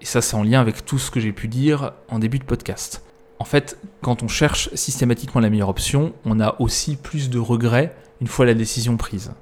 [0.00, 2.44] Et ça, c'est en lien avec tout ce que j'ai pu dire en début de
[2.44, 3.02] podcast.
[3.38, 7.94] En fait, quand on cherche systématiquement la meilleure option, on a aussi plus de regrets
[8.20, 9.32] une fois la décision prise.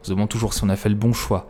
[0.00, 1.48] On se demande toujours si on a fait le bon choix.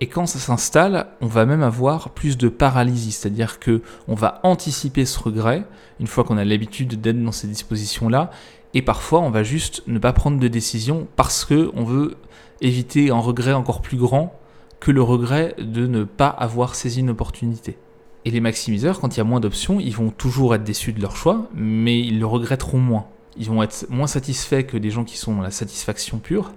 [0.00, 4.40] Et quand ça s'installe, on va même avoir plus de paralysie, c'est-à-dire que on va
[4.42, 5.64] anticiper ce regret
[6.00, 8.30] une fois qu'on a l'habitude d'être dans ces dispositions-là,
[8.76, 12.18] et parfois on va juste ne pas prendre de décision parce que on veut
[12.60, 14.38] éviter un regret encore plus grand
[14.80, 17.78] que le regret de ne pas avoir saisi une opportunité.
[18.26, 21.00] Et les maximiseurs, quand il y a moins d'options, ils vont toujours être déçus de
[21.00, 23.06] leur choix, mais ils le regretteront moins.
[23.38, 26.52] Ils vont être moins satisfaits que des gens qui sont dans la satisfaction pure,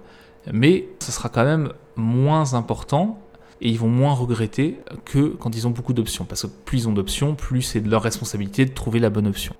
[0.52, 3.18] mais ce sera quand même moins important
[3.62, 6.26] et ils vont moins regretter que quand ils ont beaucoup d'options.
[6.26, 9.26] Parce que plus ils ont d'options, plus c'est de leur responsabilité de trouver la bonne
[9.26, 9.54] option.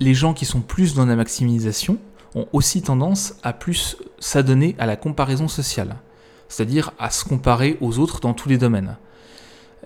[0.00, 1.98] Les gens qui sont plus dans la maximisation
[2.34, 5.96] ont aussi tendance à plus s'adonner à la comparaison sociale,
[6.48, 8.96] c'est-à-dire à se comparer aux autres dans tous les domaines.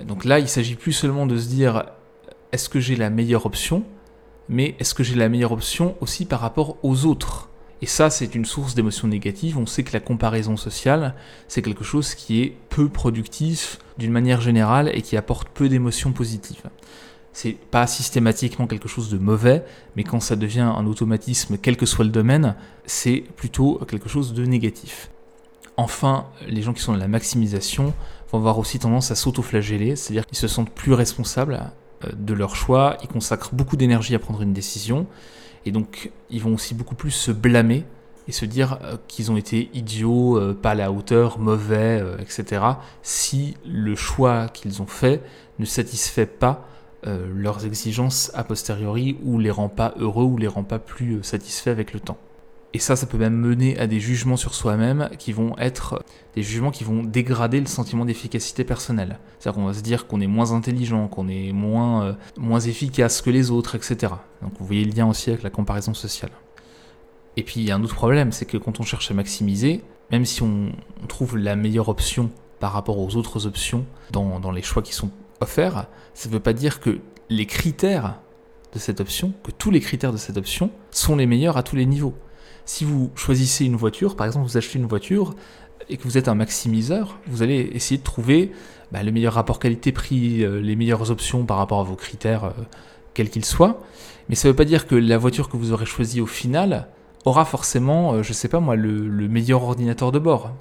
[0.05, 1.85] Donc là, il s'agit plus seulement de se dire
[2.53, 3.85] est-ce que j'ai la meilleure option,
[4.49, 7.49] mais est-ce que j'ai la meilleure option aussi par rapport aux autres?
[7.81, 9.59] Et ça, c'est une source d'émotions négatives.
[9.59, 11.15] On sait que la comparaison sociale,
[11.49, 16.13] c'est quelque chose qui est peu productif d'une manière générale et qui apporte peu d'émotions
[16.13, 16.69] positives.
[17.33, 19.65] C'est pas systématiquement quelque chose de mauvais,
[19.97, 24.35] mais quand ça devient un automatisme, quel que soit le domaine, c'est plutôt quelque chose
[24.35, 25.11] de négatif.
[25.77, 27.95] Enfin, les gens qui sont dans la maximisation
[28.31, 31.71] vont avoir aussi tendance à s'auto-flageller, c'est-à-dire qu'ils se sentent plus responsables
[32.05, 35.07] euh, de leur choix, ils consacrent beaucoup d'énergie à prendre une décision,
[35.65, 37.85] et donc, ils vont aussi beaucoup plus se blâmer
[38.29, 42.63] et se dire euh, qu'ils ont été idiots, euh, pas à la hauteur, mauvais, etc.
[43.03, 45.23] Si le choix qu'ils ont fait
[45.59, 46.69] ne satisfait pas
[47.05, 51.71] leurs exigences a posteriori ou les rend pas heureux ou les rend pas plus satisfaits
[51.71, 52.19] avec le temps.
[52.75, 56.03] Et ça, ça peut même mener à des jugements sur soi-même qui vont être
[56.35, 59.19] des jugements qui vont dégrader le sentiment d'efficacité personnelle.
[59.39, 63.21] C'est-à-dire qu'on va se dire qu'on est moins intelligent, qu'on est moins, euh, moins efficace
[63.21, 64.15] que les autres, etc.
[64.41, 66.31] Donc vous voyez le lien aussi avec la comparaison sociale.
[67.37, 69.83] Et puis il y a un autre problème, c'est que quand on cherche à maximiser,
[70.11, 70.73] même si on,
[71.09, 75.11] trouve la meilleure option par rapport aux autres options dans, dans les choix qui sont
[75.43, 78.21] offerts, ça ne veut pas dire que les critères
[78.73, 81.77] de cette option, que tous les critères de cette option sont les meilleurs à tous
[81.77, 82.15] les niveaux.
[82.65, 85.35] Si vous choisissez une voiture, par exemple vous achetez une voiture
[85.89, 88.53] et que vous êtes un maximiseur, vous allez essayer de trouver
[88.93, 92.51] bah, le meilleur rapport qualité-prix, euh, les meilleures options par rapport à vos critères, euh,
[93.15, 93.81] quels qu'ils soient.
[94.29, 96.89] Mais ça ne veut pas dire que la voiture que vous aurez choisie au final
[97.25, 100.53] aura forcément, euh, je ne sais pas moi, le, le, meilleur ordinateur de bord,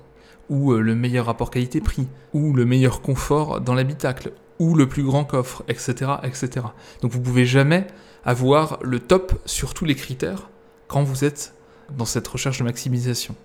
[0.49, 5.23] ou le meilleur rapport qualité-prix, ou le meilleur confort dans l'habitacle, ou le plus grand
[5.23, 6.67] coffre, etc., etc.
[7.01, 7.87] Donc vous pouvez jamais
[8.23, 10.49] avoir le top sur tous les critères
[10.87, 11.55] quand vous êtes
[11.97, 13.35] dans cette recherche de maximisation.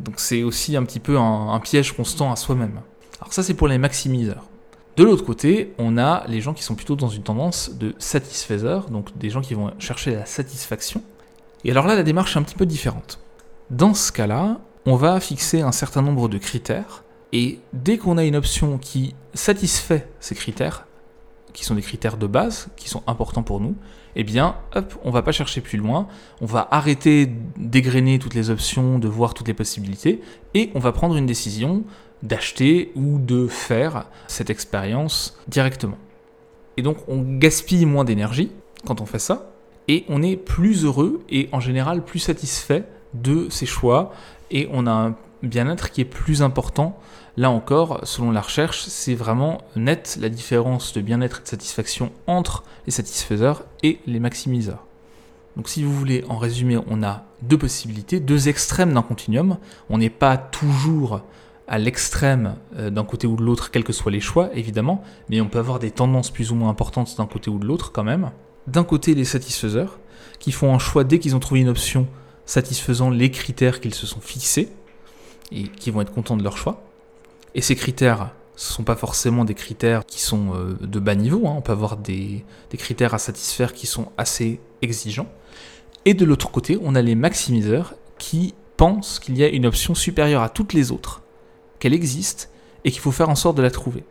[0.00, 2.80] Donc c'est aussi un petit peu un, piège constant à soi-même.
[3.20, 4.46] Alors ça c'est pour les maximiseurs.
[4.96, 8.90] De l'autre côté, on a les gens qui sont plutôt dans une tendance de satisfaiseur,
[8.90, 11.02] donc des gens qui vont chercher la satisfaction.
[11.64, 13.20] Et alors là, la démarche est un petit peu différente.
[13.70, 18.24] Dans ce cas-là, on va fixer un certain nombre de critères, et dès qu'on a
[18.24, 20.86] une option qui satisfait ces critères,
[21.52, 23.74] qui sont des critères de base, qui sont importants pour nous,
[24.16, 26.08] eh bien, hop, on va pas chercher plus loin,
[26.40, 30.20] on va arrêter d'égrener toutes les options, de voir toutes les possibilités,
[30.54, 31.84] et on va prendre une décision
[32.22, 35.98] d'acheter ou de faire cette expérience directement.
[36.76, 38.50] Et donc, on gaspille moins d'énergie
[38.86, 39.50] quand on fait ça,
[39.88, 44.12] et on est plus heureux et en général plus satisfait de ses choix,
[44.50, 46.98] et on a un bien-être qui est plus important
[47.38, 52.10] Là encore, selon la recherche, c'est vraiment net la différence de bien-être et de satisfaction
[52.26, 54.84] entre les satisfaiseurs et les maximiseurs.
[55.54, 59.58] Donc si vous voulez, en résumé, on a deux possibilités, deux extrêmes d'un continuum.
[59.88, 61.20] On n'est pas toujours
[61.68, 65.40] à l'extrême euh, d'un côté ou de l'autre, quels que soient les choix, évidemment, mais
[65.40, 68.02] on peut avoir des tendances plus ou moins importantes d'un côté ou de l'autre quand
[68.02, 68.32] même.
[68.66, 70.00] D'un côté, les satisfaiseurs,
[70.40, 72.08] qui font un choix dès qu'ils ont trouvé une option
[72.46, 74.72] satisfaisant les critères qu'ils se sont fixés,
[75.52, 76.82] et qui vont être contents de leur choix.
[77.54, 81.14] Et ces critères, ce ne sont pas forcément des critères qui sont euh, de bas
[81.14, 81.54] niveau, hein.
[81.56, 82.44] on peut avoir des,
[82.76, 85.28] critères à satisfaire qui sont assez exigeants.
[86.04, 89.94] Et de l'autre côté, on a les maximiseurs qui pensent qu'il y a une option
[89.94, 91.22] supérieure à toutes les autres,
[91.78, 92.50] qu'elle existe
[92.84, 94.04] et qu'il faut faire en sorte de la trouver.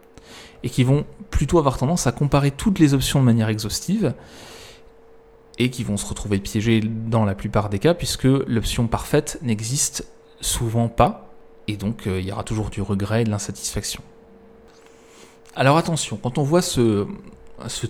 [0.64, 4.14] Et qui vont plutôt avoir tendance à comparer toutes les options de manière exhaustive
[5.60, 10.06] et qui vont se retrouver piégés dans la plupart des cas puisque l'option parfaite n'existe
[10.42, 11.27] souvent pas
[11.68, 14.02] et donc euh, il y aura toujours du regret et de l'insatisfaction.
[15.56, 17.08] Alors attention, quand on voit ce,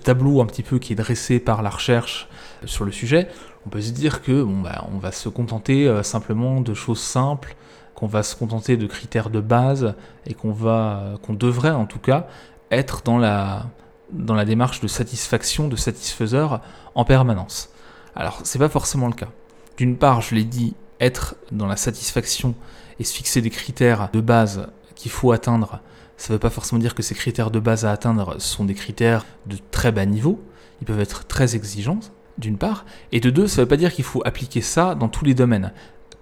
[0.03, 2.29] tableau un petit peu qui est dressé par la recherche
[2.65, 3.27] sur le sujet,
[3.65, 7.01] on peut se dire que bon, bah, on va se contenter euh, simplement de choses
[7.01, 7.55] simples,
[7.93, 11.99] qu'on va se contenter de critères de base et qu'on va, qu'on devrait en tout
[11.99, 12.27] cas
[12.71, 13.65] être dans la,
[14.11, 16.61] dans la démarche de satisfaction, de satisfaiseur
[16.95, 17.69] en permanence.
[18.15, 19.29] Alors c'est pas forcément le cas.
[19.77, 22.55] D'une part, je l'ai dit, être dans la satisfaction
[22.99, 25.81] et se fixer des critères de base qu'il faut atteindre,
[26.17, 28.73] ça ne veut pas forcément dire que ces critères de base à atteindre sont des
[28.73, 30.41] critères de très bas niveau.
[30.81, 31.99] Ils peuvent être très exigeants,
[32.37, 32.85] d'une part.
[33.11, 35.35] Et de deux, ça ne veut pas dire qu'il faut appliquer ça dans tous les
[35.35, 35.71] domaines.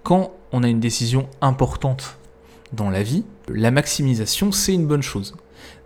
[0.02, 2.18] Quand on a une décision importante
[2.72, 5.34] dans la vie, la maximisation, c'est une bonne chose.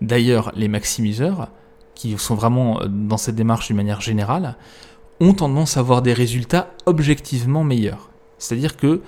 [0.00, 1.48] D'ailleurs, les maximiseurs,
[1.94, 4.56] qui sont vraiment dans cette démarche d'une manière générale,
[5.20, 8.10] ont tendance à avoir des résultats objectivement meilleurs.
[8.38, 9.02] C'est-à-dire que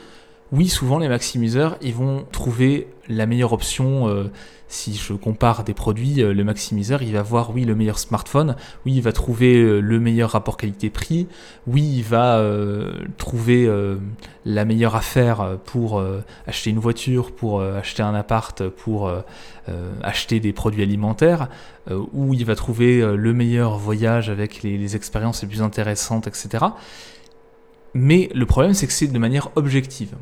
[0.52, 4.06] oui, souvent les maximiseurs, ils vont trouver la meilleure option.
[4.08, 4.30] Euh,
[4.68, 8.56] si je compare des produits, euh, le maximiseur, il va voir, oui, le meilleur smartphone,
[8.84, 11.26] oui, il va trouver euh, le meilleur rapport qualité-prix,
[11.66, 12.42] oui, il va
[13.16, 13.68] trouver
[14.44, 16.02] la meilleure affaire pour
[16.46, 19.10] acheter une voiture, pour acheter un appart, pour
[20.02, 21.48] acheter des produits alimentaires,
[22.12, 26.66] ou il va trouver le meilleur voyage avec les, les expériences les plus intéressantes, etc.
[27.94, 30.16] Mais le problème, c'est que c'est de manière objective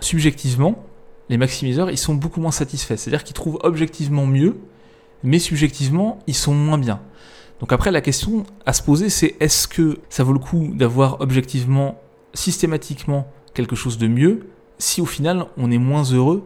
[0.00, 0.84] subjectivement,
[1.28, 2.96] les maximiseurs, ils sont beaucoup moins satisfaits.
[2.96, 4.56] C'est-à-dire qu'ils trouvent objectivement mieux,
[5.22, 7.00] mais subjectivement, ils sont moins bien.
[7.60, 11.20] Donc après, la question à se poser, c'est est-ce que ça vaut le coup d'avoir
[11.20, 12.00] objectivement,
[12.34, 16.44] systématiquement, quelque chose de mieux, si au final, on est moins heureux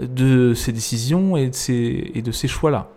[0.00, 1.54] de ces décisions et de
[2.32, 2.90] ces, choix-là?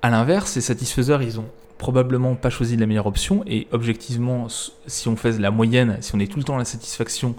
[0.00, 1.46] A l'inverse, les satisfaiseurs, ils ont
[1.78, 4.48] probablement pas choisi la meilleure option, et objectivement,
[4.86, 7.34] si on fait la moyenne, si on est tout le temps à la satisfaction,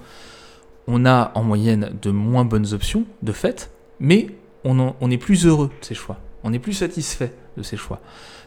[0.88, 4.28] on a en moyenne de moins bonnes options, de fait, mais
[4.66, 8.00] on, est plus heureux de ces choix, on est plus satisfait de ces choix.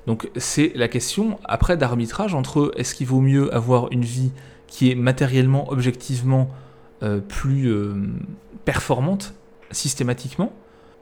[0.07, 4.31] Donc c'est la question après d'arbitrage entre est-ce qu'il vaut mieux avoir une vie
[4.67, 6.49] qui est matériellement, objectivement
[7.03, 7.95] euh, plus euh,
[8.65, 9.35] performante
[9.71, 10.53] systématiquement,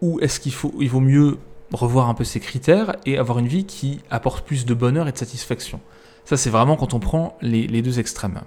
[0.01, 1.39] ou est-ce qu'il faut, il vaut mieux
[1.73, 5.13] revoir un peu ses critères et avoir une vie qui apporte plus de bonheur et
[5.13, 5.81] de satisfaction?
[6.25, 8.41] Ça c'est vraiment quand on prend les deux extrêmes.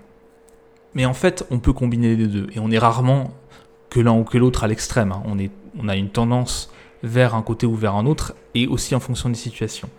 [0.93, 2.47] Mais en fait, on peut combiner les deux.
[2.53, 3.31] Et on est rarement
[3.89, 5.11] que l'un ou que l'autre à l'extrême.
[5.11, 5.23] Hein.
[5.25, 5.37] On,
[5.79, 6.71] on a une tendance
[7.03, 9.89] vers un côté ou vers un autre, et aussi en fonction des situations.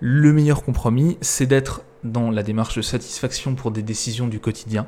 [0.00, 4.86] Le meilleur compromis, c'est d'être dans la démarche de satisfaction pour des décisions du quotidien,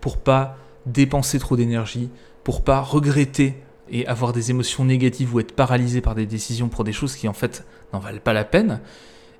[0.00, 2.10] pour pas dépenser trop d'énergie,
[2.44, 6.84] pour pas regretter et avoir des émotions négatives ou être paralysé par des décisions pour
[6.84, 8.80] des choses qui en fait n'en valent pas la peine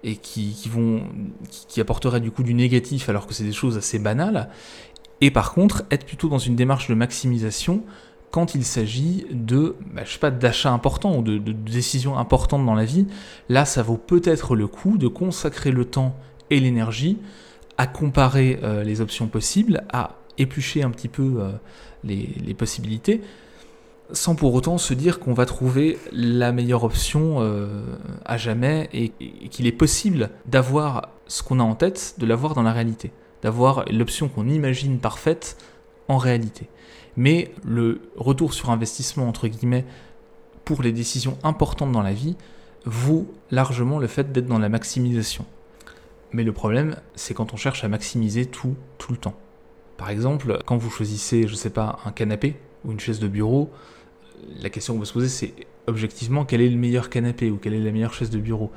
[0.03, 1.03] et qui, vont
[1.51, 4.49] qui apporteraient du coup du négatif alors que c'est des choses assez banales
[5.21, 7.83] et par contre, être plutôt dans une démarche de maximisation
[8.31, 13.07] quand il s'agit de, bah, je d'achats importants ou de, décisions importantes dans la vie,
[13.49, 16.15] là, ça vaut peut-être le coup de consacrer le temps
[16.51, 17.19] et l'énergie
[17.77, 21.51] à comparer euh, les options possibles, à éplucher un petit peu euh,
[22.05, 23.21] les, possibilités,
[24.13, 27.83] sans pour autant se dire qu'on va trouver la meilleure option euh,
[28.25, 29.11] à jamais et
[29.49, 33.85] qu'il est possible d'avoir ce qu'on a en tête, de l'avoir dans la réalité d'avoir
[33.91, 35.57] l'option qu'on imagine parfaite
[36.09, 36.69] en réalité.
[37.17, 39.85] Mais le retour sur investissement, entre guillemets,
[40.65, 42.37] pour les décisions importantes dans la vie,
[42.85, 45.45] vaut largement le fait d'être dans la maximisation.
[46.33, 49.35] Mais le problème, c'est quand on cherche à maximiser tout, tout le temps.
[49.97, 53.29] Par exemple, quand vous choisissez, je ne sais pas, un canapé ou une chaise de
[53.29, 53.71] bureau,
[54.61, 55.55] la question qu'on peut se poser, c'est
[55.87, 58.71] objectivement quel est le meilleur canapé ou quelle est la meilleure chaise de bureau?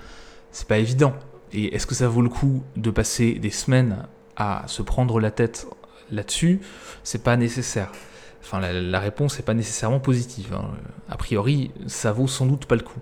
[0.51, 1.13] C'est pas évident.
[1.53, 5.31] Et est-ce que ça vaut le coup de passer des semaines à se prendre la
[5.31, 5.67] tête
[6.11, 6.61] là-dessus,
[7.03, 7.91] c'est pas nécessaire.
[8.41, 10.53] Enfin, la, réponse n'est pas nécessairement positive.
[10.53, 10.71] Hein.
[11.09, 12.99] A priori, ça vaut sans doute pas le coup.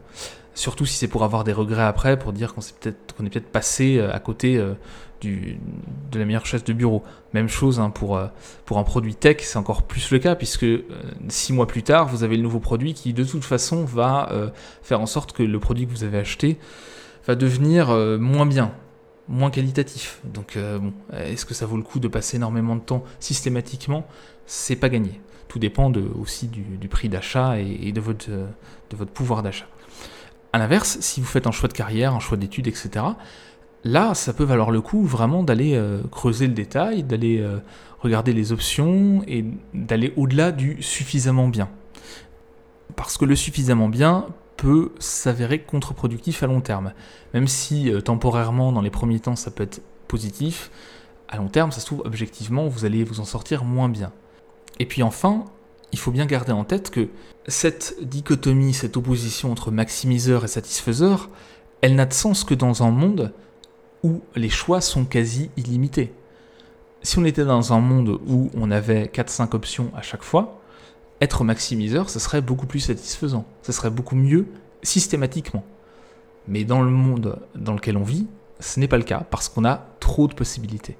[0.54, 3.98] Surtout si c'est pour avoir des regrets après, pour dire qu'on est peut-être peut-être passé
[3.98, 4.74] euh, à côté euh,
[5.22, 5.58] du,
[6.12, 7.04] de la meilleure chaise de bureau.
[7.34, 8.28] Même chose hein, pour, euh,
[8.66, 10.66] pour un produit tech, c'est encore plus le cas, puisque
[11.30, 14.30] six mois plus tard, vous avez le nouveau produit qui de toute façon va
[14.84, 16.60] faire en sorte que le produit que vous avez acheté
[17.26, 17.90] va devenir
[18.20, 18.74] moins bien
[19.32, 20.20] moins qualitatif.
[20.24, 24.06] Donc, euh, bon, est-ce que ça vaut le coup de passer énormément de temps systématiquement?
[24.46, 25.22] C'est pas gagné.
[25.48, 29.68] Tout dépend de, aussi du, prix d'achat et, de, votre, de votre pouvoir d'achat.
[30.54, 33.06] A l'inverse, si vous faites un choix de carrière, un choix d'études, etc.,
[33.84, 37.58] là, ça peut valoir le coup vraiment d'aller euh, creuser le détail, d'aller euh,
[38.00, 41.70] regarder les options et d'aller au-delà du suffisamment bien.
[42.96, 46.94] Parce que le suffisamment bien peut s'avérer contre-productif à long terme.
[47.34, 50.72] Même si euh, temporairement, dans les premiers temps, ça peut être positif,
[51.28, 54.12] à long terme, ça se trouve, objectivement, vous allez vous en sortir moins bien.
[54.80, 55.46] Et puis enfin,
[55.92, 57.08] il faut bien garder en tête que
[57.48, 61.30] cette dichotomie, cette opposition entre maximiseur et satisfaiseur,
[61.82, 63.34] elle n'a de sens que dans un monde
[64.04, 66.14] où les choix sont quasi illimités.
[67.02, 70.61] Si on était dans un monde où on avait 4-5 options à chaque fois,
[71.22, 74.48] être maximiseur, ce serait beaucoup plus satisfaisant, ce serait beaucoup mieux
[74.84, 75.64] systématiquement.
[76.48, 78.28] Mais dans le monde dans lequel on vit,
[78.60, 80.98] ce n'est pas le cas parce qu'on a trop de possibilités.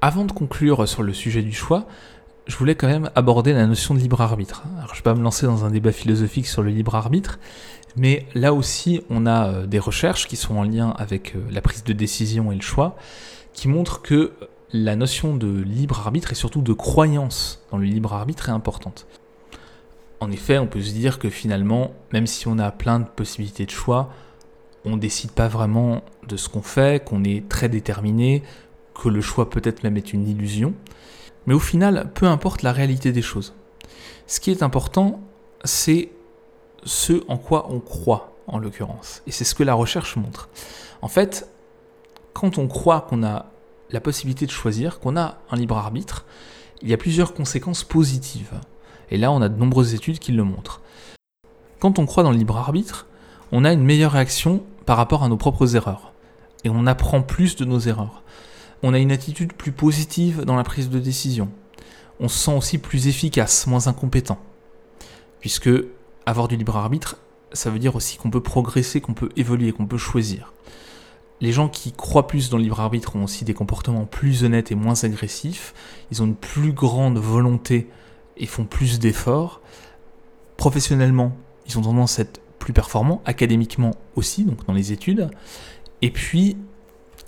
[0.00, 1.86] Avant de conclure sur le sujet du choix,
[2.46, 4.64] je voulais quand même aborder la notion de libre arbitre.
[4.86, 7.38] Je ne vais pas me lancer dans un débat philosophique sur le libre arbitre,
[7.96, 11.60] mais là aussi, on a euh, des recherches qui sont en lien avec euh, la
[11.60, 12.96] prise de décision et le choix,
[13.52, 14.32] qui montrent que
[14.72, 19.06] la notion de libre arbitre et surtout de croyance dans le libre arbitre est importante.
[20.20, 23.66] En effet, on peut se dire que finalement, même si on a plein de possibilités
[23.66, 24.10] de choix,
[24.84, 28.42] on décide pas vraiment de ce qu'on fait, qu'on est très déterminé,
[28.94, 30.74] que le choix peut-être même est une illusion.
[31.46, 33.54] Mais au final, peu importe la réalité des choses.
[34.26, 35.20] Ce qui est important,
[35.64, 36.10] c'est
[36.84, 39.22] ce en quoi on croit, en l'occurrence.
[39.26, 40.48] Et c'est ce que la recherche montre.
[41.02, 41.48] En fait,
[42.32, 43.51] quand on croit qu'on a
[43.92, 46.24] la possibilité de choisir, qu'on a un libre arbitre,
[46.80, 48.60] il y a plusieurs conséquences positives.
[49.10, 50.80] Et là, on a de nombreuses études qui le montrent.
[51.78, 53.06] Quand on croit dans le libre arbitre,
[53.52, 56.12] on a une meilleure réaction par rapport à nos propres erreurs.
[56.64, 58.22] Et on apprend plus de nos erreurs.
[58.82, 61.50] On a une attitude plus positive dans la prise de décision.
[62.18, 64.38] On se sent aussi plus efficace, moins incompétent.
[65.40, 65.70] Puisque
[66.24, 67.16] avoir du libre arbitre,
[67.52, 70.52] ça veut dire aussi qu'on peut progresser, qu'on peut évoluer, qu'on peut choisir.
[71.42, 74.70] Les gens qui croient plus dans le libre arbitre ont aussi des comportements plus honnêtes
[74.70, 75.74] et moins agressifs.
[76.12, 77.88] Ils ont une plus grande volonté
[78.36, 79.60] et font plus d'efforts.
[80.56, 81.36] Professionnellement,
[81.66, 85.30] ils ont tendance à être plus performants, académiquement aussi, donc dans les études.
[86.00, 86.56] Et puis,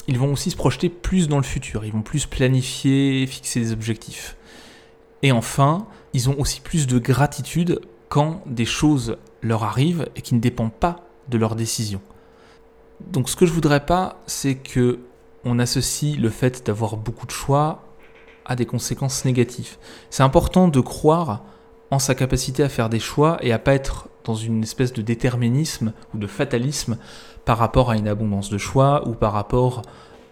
[0.06, 3.72] ils vont aussi se projeter plus dans le futur, ils vont plus planifier, fixer des
[3.72, 4.36] objectifs.
[5.22, 10.36] Et enfin, ils ont aussi plus de gratitude quand des choses leur arrivent et qui
[10.36, 12.00] ne dépendent pas de leurs décisions.
[13.10, 15.00] Donc ce que je voudrais pas, c'est que
[15.44, 17.82] on associe le fait d'avoir beaucoup de choix
[18.46, 19.76] à des conséquences négatives.
[20.10, 21.42] C'est important de croire
[21.90, 25.02] en sa capacité à faire des choix et à pas être dans une espèce de
[25.02, 26.98] déterminisme ou de fatalisme
[27.44, 29.82] par rapport à une abondance de choix ou par rapport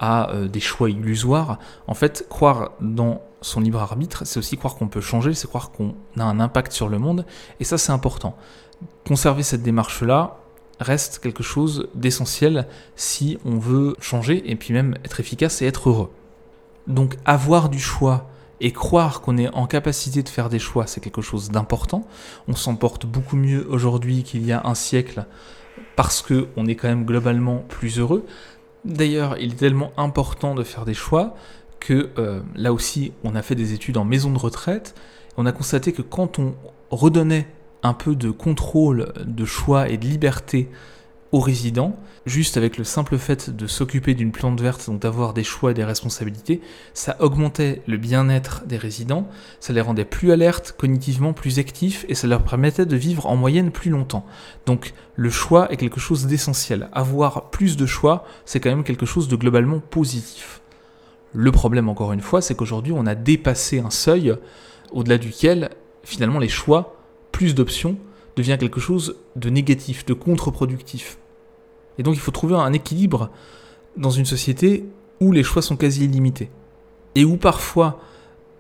[0.01, 1.59] à euh, des choix illusoires.
[1.87, 5.71] En fait, croire dans son libre arbitre, c'est aussi croire qu'on peut changer, c'est croire
[5.71, 7.25] qu'on a un impact sur le monde,
[7.61, 8.37] et ça c'est important.
[9.07, 10.42] Conserver cette démarche-là
[10.81, 12.67] reste quelque chose d'essentiel
[12.97, 16.11] si on veut changer et puis même être efficace et être heureux.
[16.87, 18.29] Donc avoir du choix
[18.61, 22.07] et croire qu'on est en capacité de faire des choix, c'est quelque chose d'important.
[22.49, 25.27] On s'en porte beaucoup mieux aujourd'hui qu'il y a un siècle
[25.97, 28.25] parce qu'on est quand même globalement plus heureux.
[28.85, 31.37] D'ailleurs, il est tellement important de faire des choix
[31.81, 34.95] que euh, là aussi, on a fait des études en maison de retraite.
[35.37, 36.55] On a constaté que quand on
[36.91, 37.49] redonnait
[37.83, 40.69] un peu de contrôle, de choix et de liberté
[41.33, 45.45] aux résidents, juste avec le simple fait de s'occuper d'une plante verte, donc d'avoir des
[45.45, 46.61] choix et des responsabilités,
[46.93, 49.27] ça augmentait le bien-être des résidents,
[49.59, 53.37] ça les rendait plus alertes, cognitivement plus actifs, et ça leur permettait de vivre en
[53.37, 54.27] moyenne plus longtemps.
[54.67, 56.91] Donc le choix est quelque chose d'essentiel.
[56.93, 60.61] Avoir plus de choix, c'est quand même quelque chose de globalement positif.
[61.33, 64.37] Le problème, encore une fois, c'est qu'aujourd'hui, on a dépassé un seuil
[64.93, 65.71] au-delà duquel,
[66.05, 67.02] finalement, les choix,
[67.43, 67.97] plus d'options,
[68.37, 71.19] devient quelque chose de négatif, de contre-productif.
[71.99, 73.31] Et donc il faut trouver un équilibre
[73.97, 74.85] dans une société
[75.21, 76.51] où les choix sont quasi illimités.
[77.17, 77.99] Et où parfois,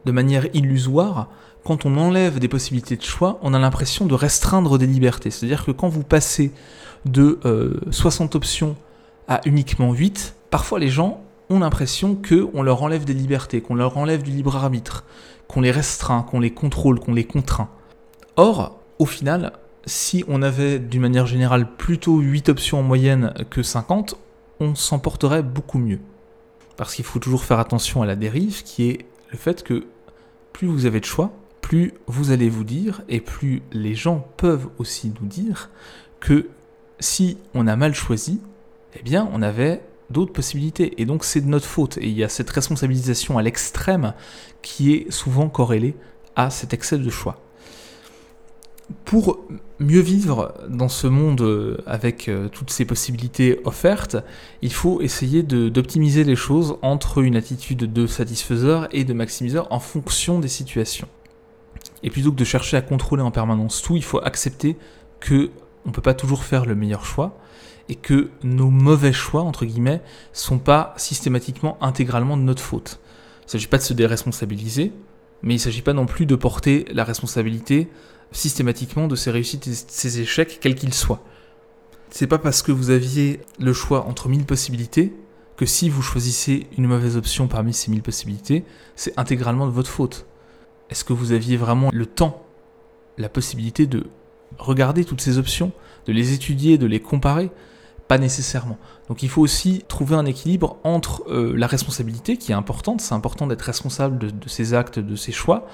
[0.05, 1.29] de manière illusoire,
[1.63, 5.31] quand on enlève des possibilités de choix, on a l'impression de restreindre des libertés.
[5.31, 6.51] C'est-à-dire que quand vous passez
[7.05, 7.39] de
[7.93, 8.75] 60 euh, options
[9.29, 13.97] à uniquement 8, parfois les gens ont l'impression qu'on leur enlève des libertés, qu'on leur
[13.97, 15.05] enlève du libre arbitre,
[15.47, 17.69] qu'on les restreint, qu'on les contrôle, qu'on les contraint.
[18.37, 19.53] Or, au final,
[19.85, 24.15] si on avait d'une manière générale plutôt 8 options en moyenne que 50,
[24.61, 26.01] on s'en porterait beaucoup mieux.
[26.77, 29.85] Parce qu'il faut toujours faire attention à la dérive qui est le fait que
[30.53, 34.69] plus vous avez de choix, plus vous allez vous dire, et plus les gens peuvent
[34.79, 35.69] aussi nous dire,
[36.21, 36.49] que
[37.01, 38.41] si on a mal choisi,
[38.99, 41.01] eh bien on avait d'autres possibilités.
[41.01, 41.99] Et donc c'est de notre faute.
[41.99, 44.15] Et il y a cette responsabilisation à l'extrême
[44.63, 45.97] qui est souvent corrélée
[46.35, 47.39] à cet excès de choix
[49.05, 49.41] pour
[49.79, 54.17] mieux vivre dans ce monde euh, avec euh, toutes ces possibilités offertes,
[54.61, 59.81] il faut essayer d'optimiser les choses entre une attitude de satisfaiseur et de maximiseur en
[59.81, 61.09] fonction des situations.
[62.03, 64.77] Et plutôt que de chercher à contrôler en permanence tout, il faut accepter
[65.21, 65.51] que
[65.85, 67.39] on ne peut pas toujours faire le meilleur choix
[67.89, 70.01] et que nos mauvais choix, entre guillemets,
[70.33, 73.01] sont pas systématiquement intégralement de notre faute.
[73.43, 74.93] Il ne s'agit pas de se déresponsabiliser,
[75.43, 77.89] mais il ne s'agit pas non plus de porter la responsabilité
[78.33, 81.23] systématiquement de ses réussites et de ses échecs, quels qu'ils soient.
[82.11, 85.15] C'est pas parce que vous aviez le choix entre mille possibilités
[85.57, 88.65] que si vous choisissez une mauvaise option parmi ces mille possibilités,
[88.97, 90.27] c'est intégralement de votre faute.
[90.91, 92.45] Est-ce que vous aviez vraiment le temps,
[93.17, 94.05] la possibilité de
[94.59, 95.73] regarder toutes ces options,
[96.07, 97.51] de les étudier, de les comparer?
[98.09, 98.79] Pas nécessairement.
[99.09, 103.15] Donc il faut aussi trouver un équilibre entre euh, la responsabilité, qui est importante, c'est
[103.15, 105.67] important d'être responsable de ses actes, de ses choix,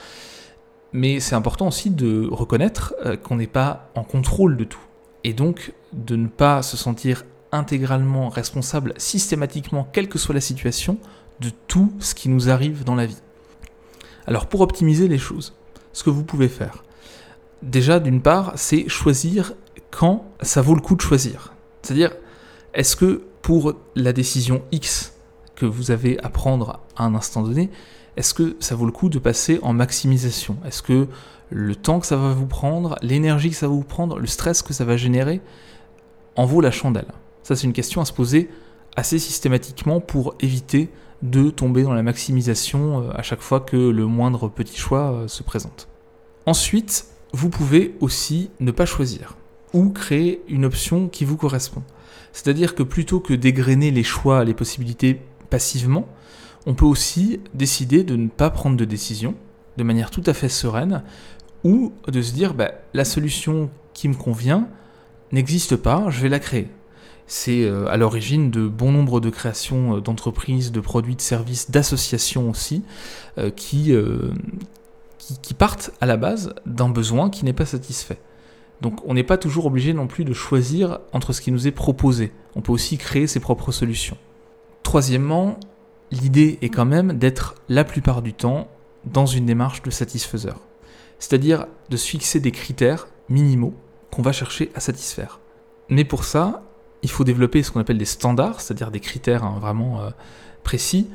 [0.92, 4.80] Mais c'est important aussi de reconnaître euh, qu'on n'est pas en contrôle de tout.
[5.24, 10.98] Et donc de ne pas se sentir intégralement responsable systématiquement, quelle que soit la situation,
[11.40, 13.22] de tout ce qui nous arrive dans la vie.
[14.26, 15.54] Alors pour optimiser les choses,
[15.92, 16.84] ce que vous pouvez faire,
[17.62, 19.54] déjà d'une part, c'est choisir
[19.90, 21.54] quand ça vaut le coup de choisir.
[21.82, 22.12] C'est-à-dire,
[22.74, 25.14] est-ce que pour la décision X
[25.56, 27.70] que vous avez à prendre à un instant donné,
[28.18, 30.56] est-ce que ça vaut le coup de passer en maximisation?
[30.66, 31.06] Est-ce que
[31.50, 34.60] le temps que ça va vous prendre, l'énergie que ça va vous prendre, le stress
[34.60, 35.40] que ça va générer,
[36.34, 37.06] en vaut la chandelle?
[37.44, 38.50] Ça, c'est une question à se poser
[38.96, 40.90] assez systématiquement pour éviter
[41.22, 45.28] de tomber dans la maximisation euh, à chaque fois que le moindre petit choix euh,
[45.28, 45.86] se présente.
[46.44, 49.36] Ensuite, vous pouvez aussi ne pas choisir
[49.74, 51.84] ou créer une option qui vous correspond.
[52.32, 56.08] C'est-à-dire que plutôt que dégrainer les choix, les possibilités passivement,
[56.68, 59.34] on peut aussi décider de ne pas prendre de décision
[59.78, 61.02] de manière tout à fait sereine
[61.64, 64.68] ou de se dire bah, la solution qui me convient
[65.32, 66.68] n'existe pas, je vais la créer.
[67.26, 71.70] C'est euh, à l'origine de bon nombre de créations euh, d'entreprises, de produits, de services,
[71.70, 72.82] d'associations aussi,
[73.38, 73.94] euh, qui,
[75.40, 78.18] qui, partent à la base d'un besoin qui n'est pas satisfait.
[78.82, 81.72] Donc on n'est pas toujours obligé non plus de choisir entre ce qui nous est
[81.72, 82.30] proposé.
[82.56, 84.18] On peut aussi créer ses propres solutions.
[84.82, 85.58] Troisièmement,
[86.10, 88.68] l'idée est quand même d'être la plupart du temps
[89.04, 90.60] dans une démarche de satisfaiseur.
[91.18, 93.74] C'est-à-dire de se fixer des critères minimaux
[94.10, 95.40] qu'on va chercher à satisfaire.
[95.88, 96.62] Mais pour ça,
[97.02, 100.10] il faut développer ce qu'on appelle des standards, c'est-à-dire des critères hein, vraiment euh,
[100.62, 101.08] précis,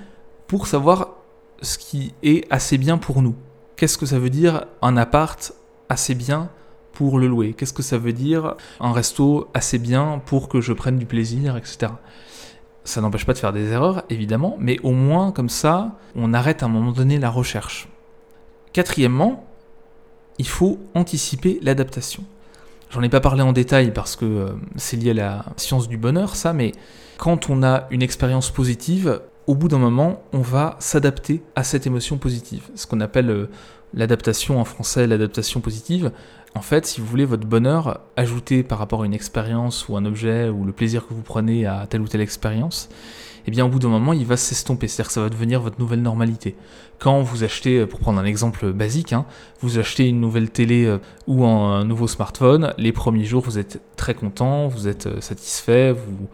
[0.47, 1.15] pour savoir
[1.61, 3.35] ce qui est assez bien pour nous.
[3.75, 5.53] Qu'est-ce que ça veut dire un appart
[5.89, 6.49] assez bien
[6.91, 7.53] pour le louer?
[7.53, 11.57] Qu'est-ce que ça veut dire un resto assez bien pour que je prenne du plaisir,
[11.57, 11.93] etc.
[12.83, 16.63] Ça n'empêche pas de faire des erreurs, évidemment, mais au moins comme ça, on arrête
[16.63, 17.87] à un moment donné la recherche.
[18.73, 19.45] Quatrièmement,
[20.37, 22.23] il faut anticiper l'adaptation.
[22.89, 25.97] J'en ai pas parlé en détail parce que euh, c'est lié à la science du
[25.97, 26.73] bonheur, ça, mais
[27.17, 31.87] quand on a une expérience positive, au bout d'un moment, on va s'adapter à cette
[31.87, 32.63] émotion positive.
[32.75, 33.49] Ce qu'on appelle euh,
[33.93, 36.11] l'adaptation en français, l'adaptation positive.
[36.55, 40.05] En fait, si vous voulez votre bonheur ajouté par rapport à une expérience ou un
[40.05, 42.89] objet ou le plaisir que vous prenez à telle ou telle expérience,
[43.47, 45.79] eh bien au bout d'un moment, il va s'estomper, c'est-à-dire que ça va devenir votre
[45.79, 46.55] nouvelle normalité.
[46.99, 49.25] Quand vous achetez, pour prendre un exemple basique, hein,
[49.59, 53.81] vous achetez une nouvelle télé euh, ou un nouveau smartphone, les premiers jours, vous êtes
[53.97, 56.29] très content, vous êtes euh, satisfait, vous,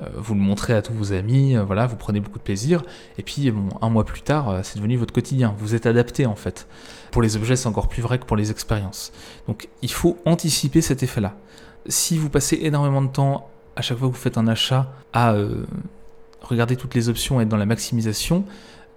[0.00, 2.82] euh, vous le montrez à tous vos amis, voilà, vous prenez beaucoup de plaisir,
[3.18, 3.52] et puis
[3.82, 6.66] un mois plus tard, c'est devenu votre quotidien, vous êtes adapté en fait.
[7.14, 9.12] Pour les objets, c'est encore plus vrai que pour les expériences.
[9.46, 11.36] Donc il faut anticiper cet effet-là.
[11.86, 15.36] Si vous passez énormément de temps à chaque fois que vous faites un achat à
[16.40, 18.44] regarder toutes les options et être dans la maximisation,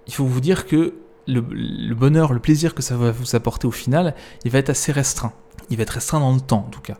[0.08, 0.94] il faut vous dire que
[1.28, 4.90] le, bonheur, le plaisir que ça va vous apporter au final, il va être assez
[4.90, 5.32] restreint.
[5.70, 6.98] Il va être restreint dans le temps en tout cas.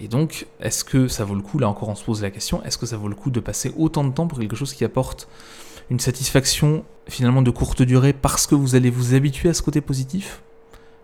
[0.00, 2.64] Et donc, est-ce que ça vaut le coup, là encore on se pose la question,
[2.64, 4.84] est-ce que ça vaut le coup de passer autant de temps pour quelque chose qui
[4.84, 5.28] apporte
[5.90, 9.80] une satisfaction finalement de courte durée parce que vous allez vous habituer à ce côté
[9.80, 10.42] positif?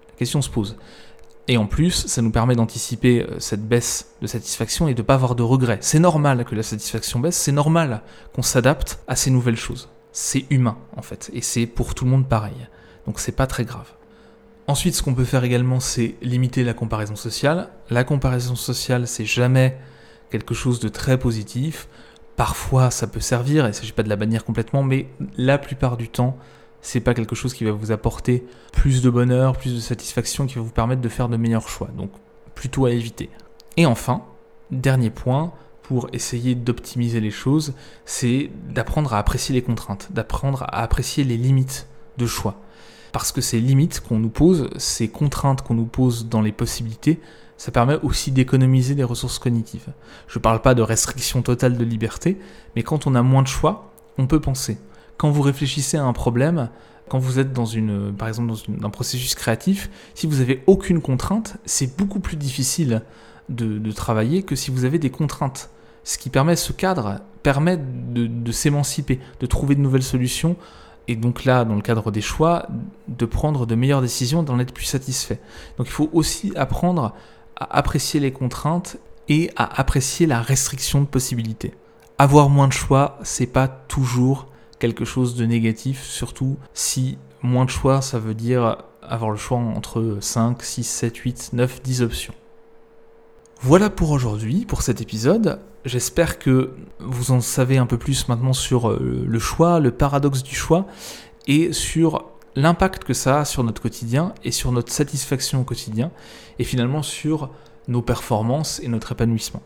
[0.09, 0.77] La question se pose.
[1.49, 5.07] Et en plus, ça nous permet d'anticiper euh, cette baisse de satisfaction et de ne
[5.07, 5.79] pas avoir de regrets.
[5.81, 8.03] C'est normal que la satisfaction baisse, c'est normal
[8.35, 9.89] qu'on s'adapte à ces nouvelles choses.
[10.13, 12.69] C'est humain en fait, et c'est pour tout le monde pareil.
[13.07, 13.91] Donc c'est pas très grave.
[14.67, 17.71] Ensuite, ce qu'on peut faire également, c'est limiter la comparaison sociale.
[17.89, 19.79] La comparaison sociale, c'est jamais
[20.31, 21.89] quelque chose de très positif.
[22.39, 25.97] Parfois, ça peut servir, il ne s'agit pas de la bannir complètement, mais la plupart
[25.97, 26.37] du temps,
[26.81, 30.55] c'est pas quelque chose qui va vous apporter plus de bonheur, plus de satisfaction, qui
[30.55, 31.89] va vous permettre de faire de meilleurs choix.
[31.97, 32.13] Donc
[32.55, 33.29] plutôt à éviter.
[33.77, 34.23] Et enfin,
[34.71, 37.75] dernier point, pour essayer d'optimiser les choses,
[38.05, 42.55] c'est d'apprendre à apprécier les contraintes, d'apprendre à apprécier les limites de choix.
[43.11, 47.19] Parce que ces limites qu'on nous pose, ces contraintes qu'on nous pose dans les possibilités,
[47.59, 49.89] ça permet aussi d'économiser des ressources cognitives.
[50.29, 52.39] Je ne parle pas de restriction totale de liberté,
[52.75, 54.79] mais quand on a moins de choix, on peut penser
[55.19, 56.71] quand vous réfléchissez à un problème,
[57.09, 61.03] quand vous êtes dans une, par exemple dans un processus créatif, si vous n'avez aucune
[61.03, 63.03] contrainte, c'est beaucoup plus difficile
[63.51, 65.71] de, travailler que si vous avez des contraintes.
[66.05, 70.57] Ce qui permet, ce cadre permet de, de s'émanciper, de trouver de nouvelles solutions,
[71.09, 72.67] et donc là, dans le cadre des choix,
[73.09, 75.41] de prendre de meilleures décisions, d'en être plus satisfait.
[75.79, 77.15] Donc il faut aussi apprendre
[77.65, 78.99] apprécier les contraintes
[79.29, 81.75] et à apprécier la restriction de possibilités.
[82.19, 84.49] Avoir moins de choix, c'est pas toujours
[84.79, 89.59] quelque chose de négatif, surtout si moins de choix, ça veut dire avoir le choix
[89.59, 92.35] entre 5, 6, 7, 8, 9, 10 options.
[93.61, 95.61] Voilà pour aujourd'hui, pour cet épisode.
[95.85, 100.43] J'espère que vous en savez un peu plus maintenant sur euh, le choix, le paradoxe
[100.43, 100.87] du choix,
[101.47, 102.27] et sur
[102.59, 106.11] l'impact que ça a sur notre quotidien et sur notre satisfaction au quotidien,
[106.59, 107.51] et finalement sur
[107.87, 109.63] nos performances et notre épanouissement.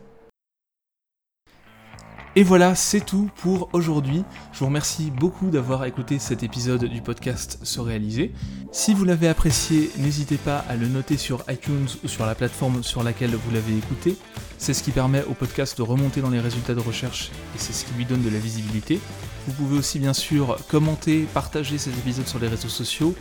[2.34, 4.24] Et voilà, c'est tout pour aujourd'hui.
[4.53, 8.32] Je vous remercie beaucoup d'avoir écouté cet épisode du podcast Se réaliser.
[8.72, 12.82] Si vous l'avez apprécié, n'hésitez pas à le noter sur iTunes ou sur la plateforme
[12.82, 14.16] sur laquelle vous l'avez écouté.
[14.57, 17.74] C'est ce qui permet au podcast de remonter dans les résultats de recherche et c'est
[17.74, 18.99] ce qui lui donne de la visibilité.
[19.47, 23.14] Vous pouvez aussi bien sûr commenter, partager cet épisode sur les réseaux sociaux.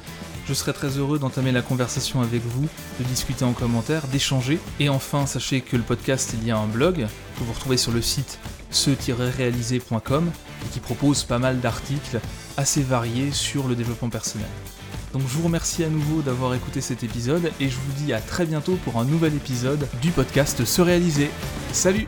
[0.48, 2.68] Je serai très heureux d'entamer la conversation avec vous,
[3.00, 4.60] de discuter en commentaire, d'échanger.
[4.80, 7.08] Et enfin, sachez que le podcast il y a un blog
[7.38, 10.32] que vous retrouvez sur le site ce-réalisé.com
[10.64, 12.20] et qui propose pas mal d'articles
[12.58, 14.48] assez variés sur le développement personnel.
[15.14, 18.22] Donc je vous remercie à nouveau d'avoir écouté cet épisode et je vous dis à
[18.22, 21.30] très bientôt pour un nouvel épisode du podcast Se réaliser.
[21.74, 22.08] Salut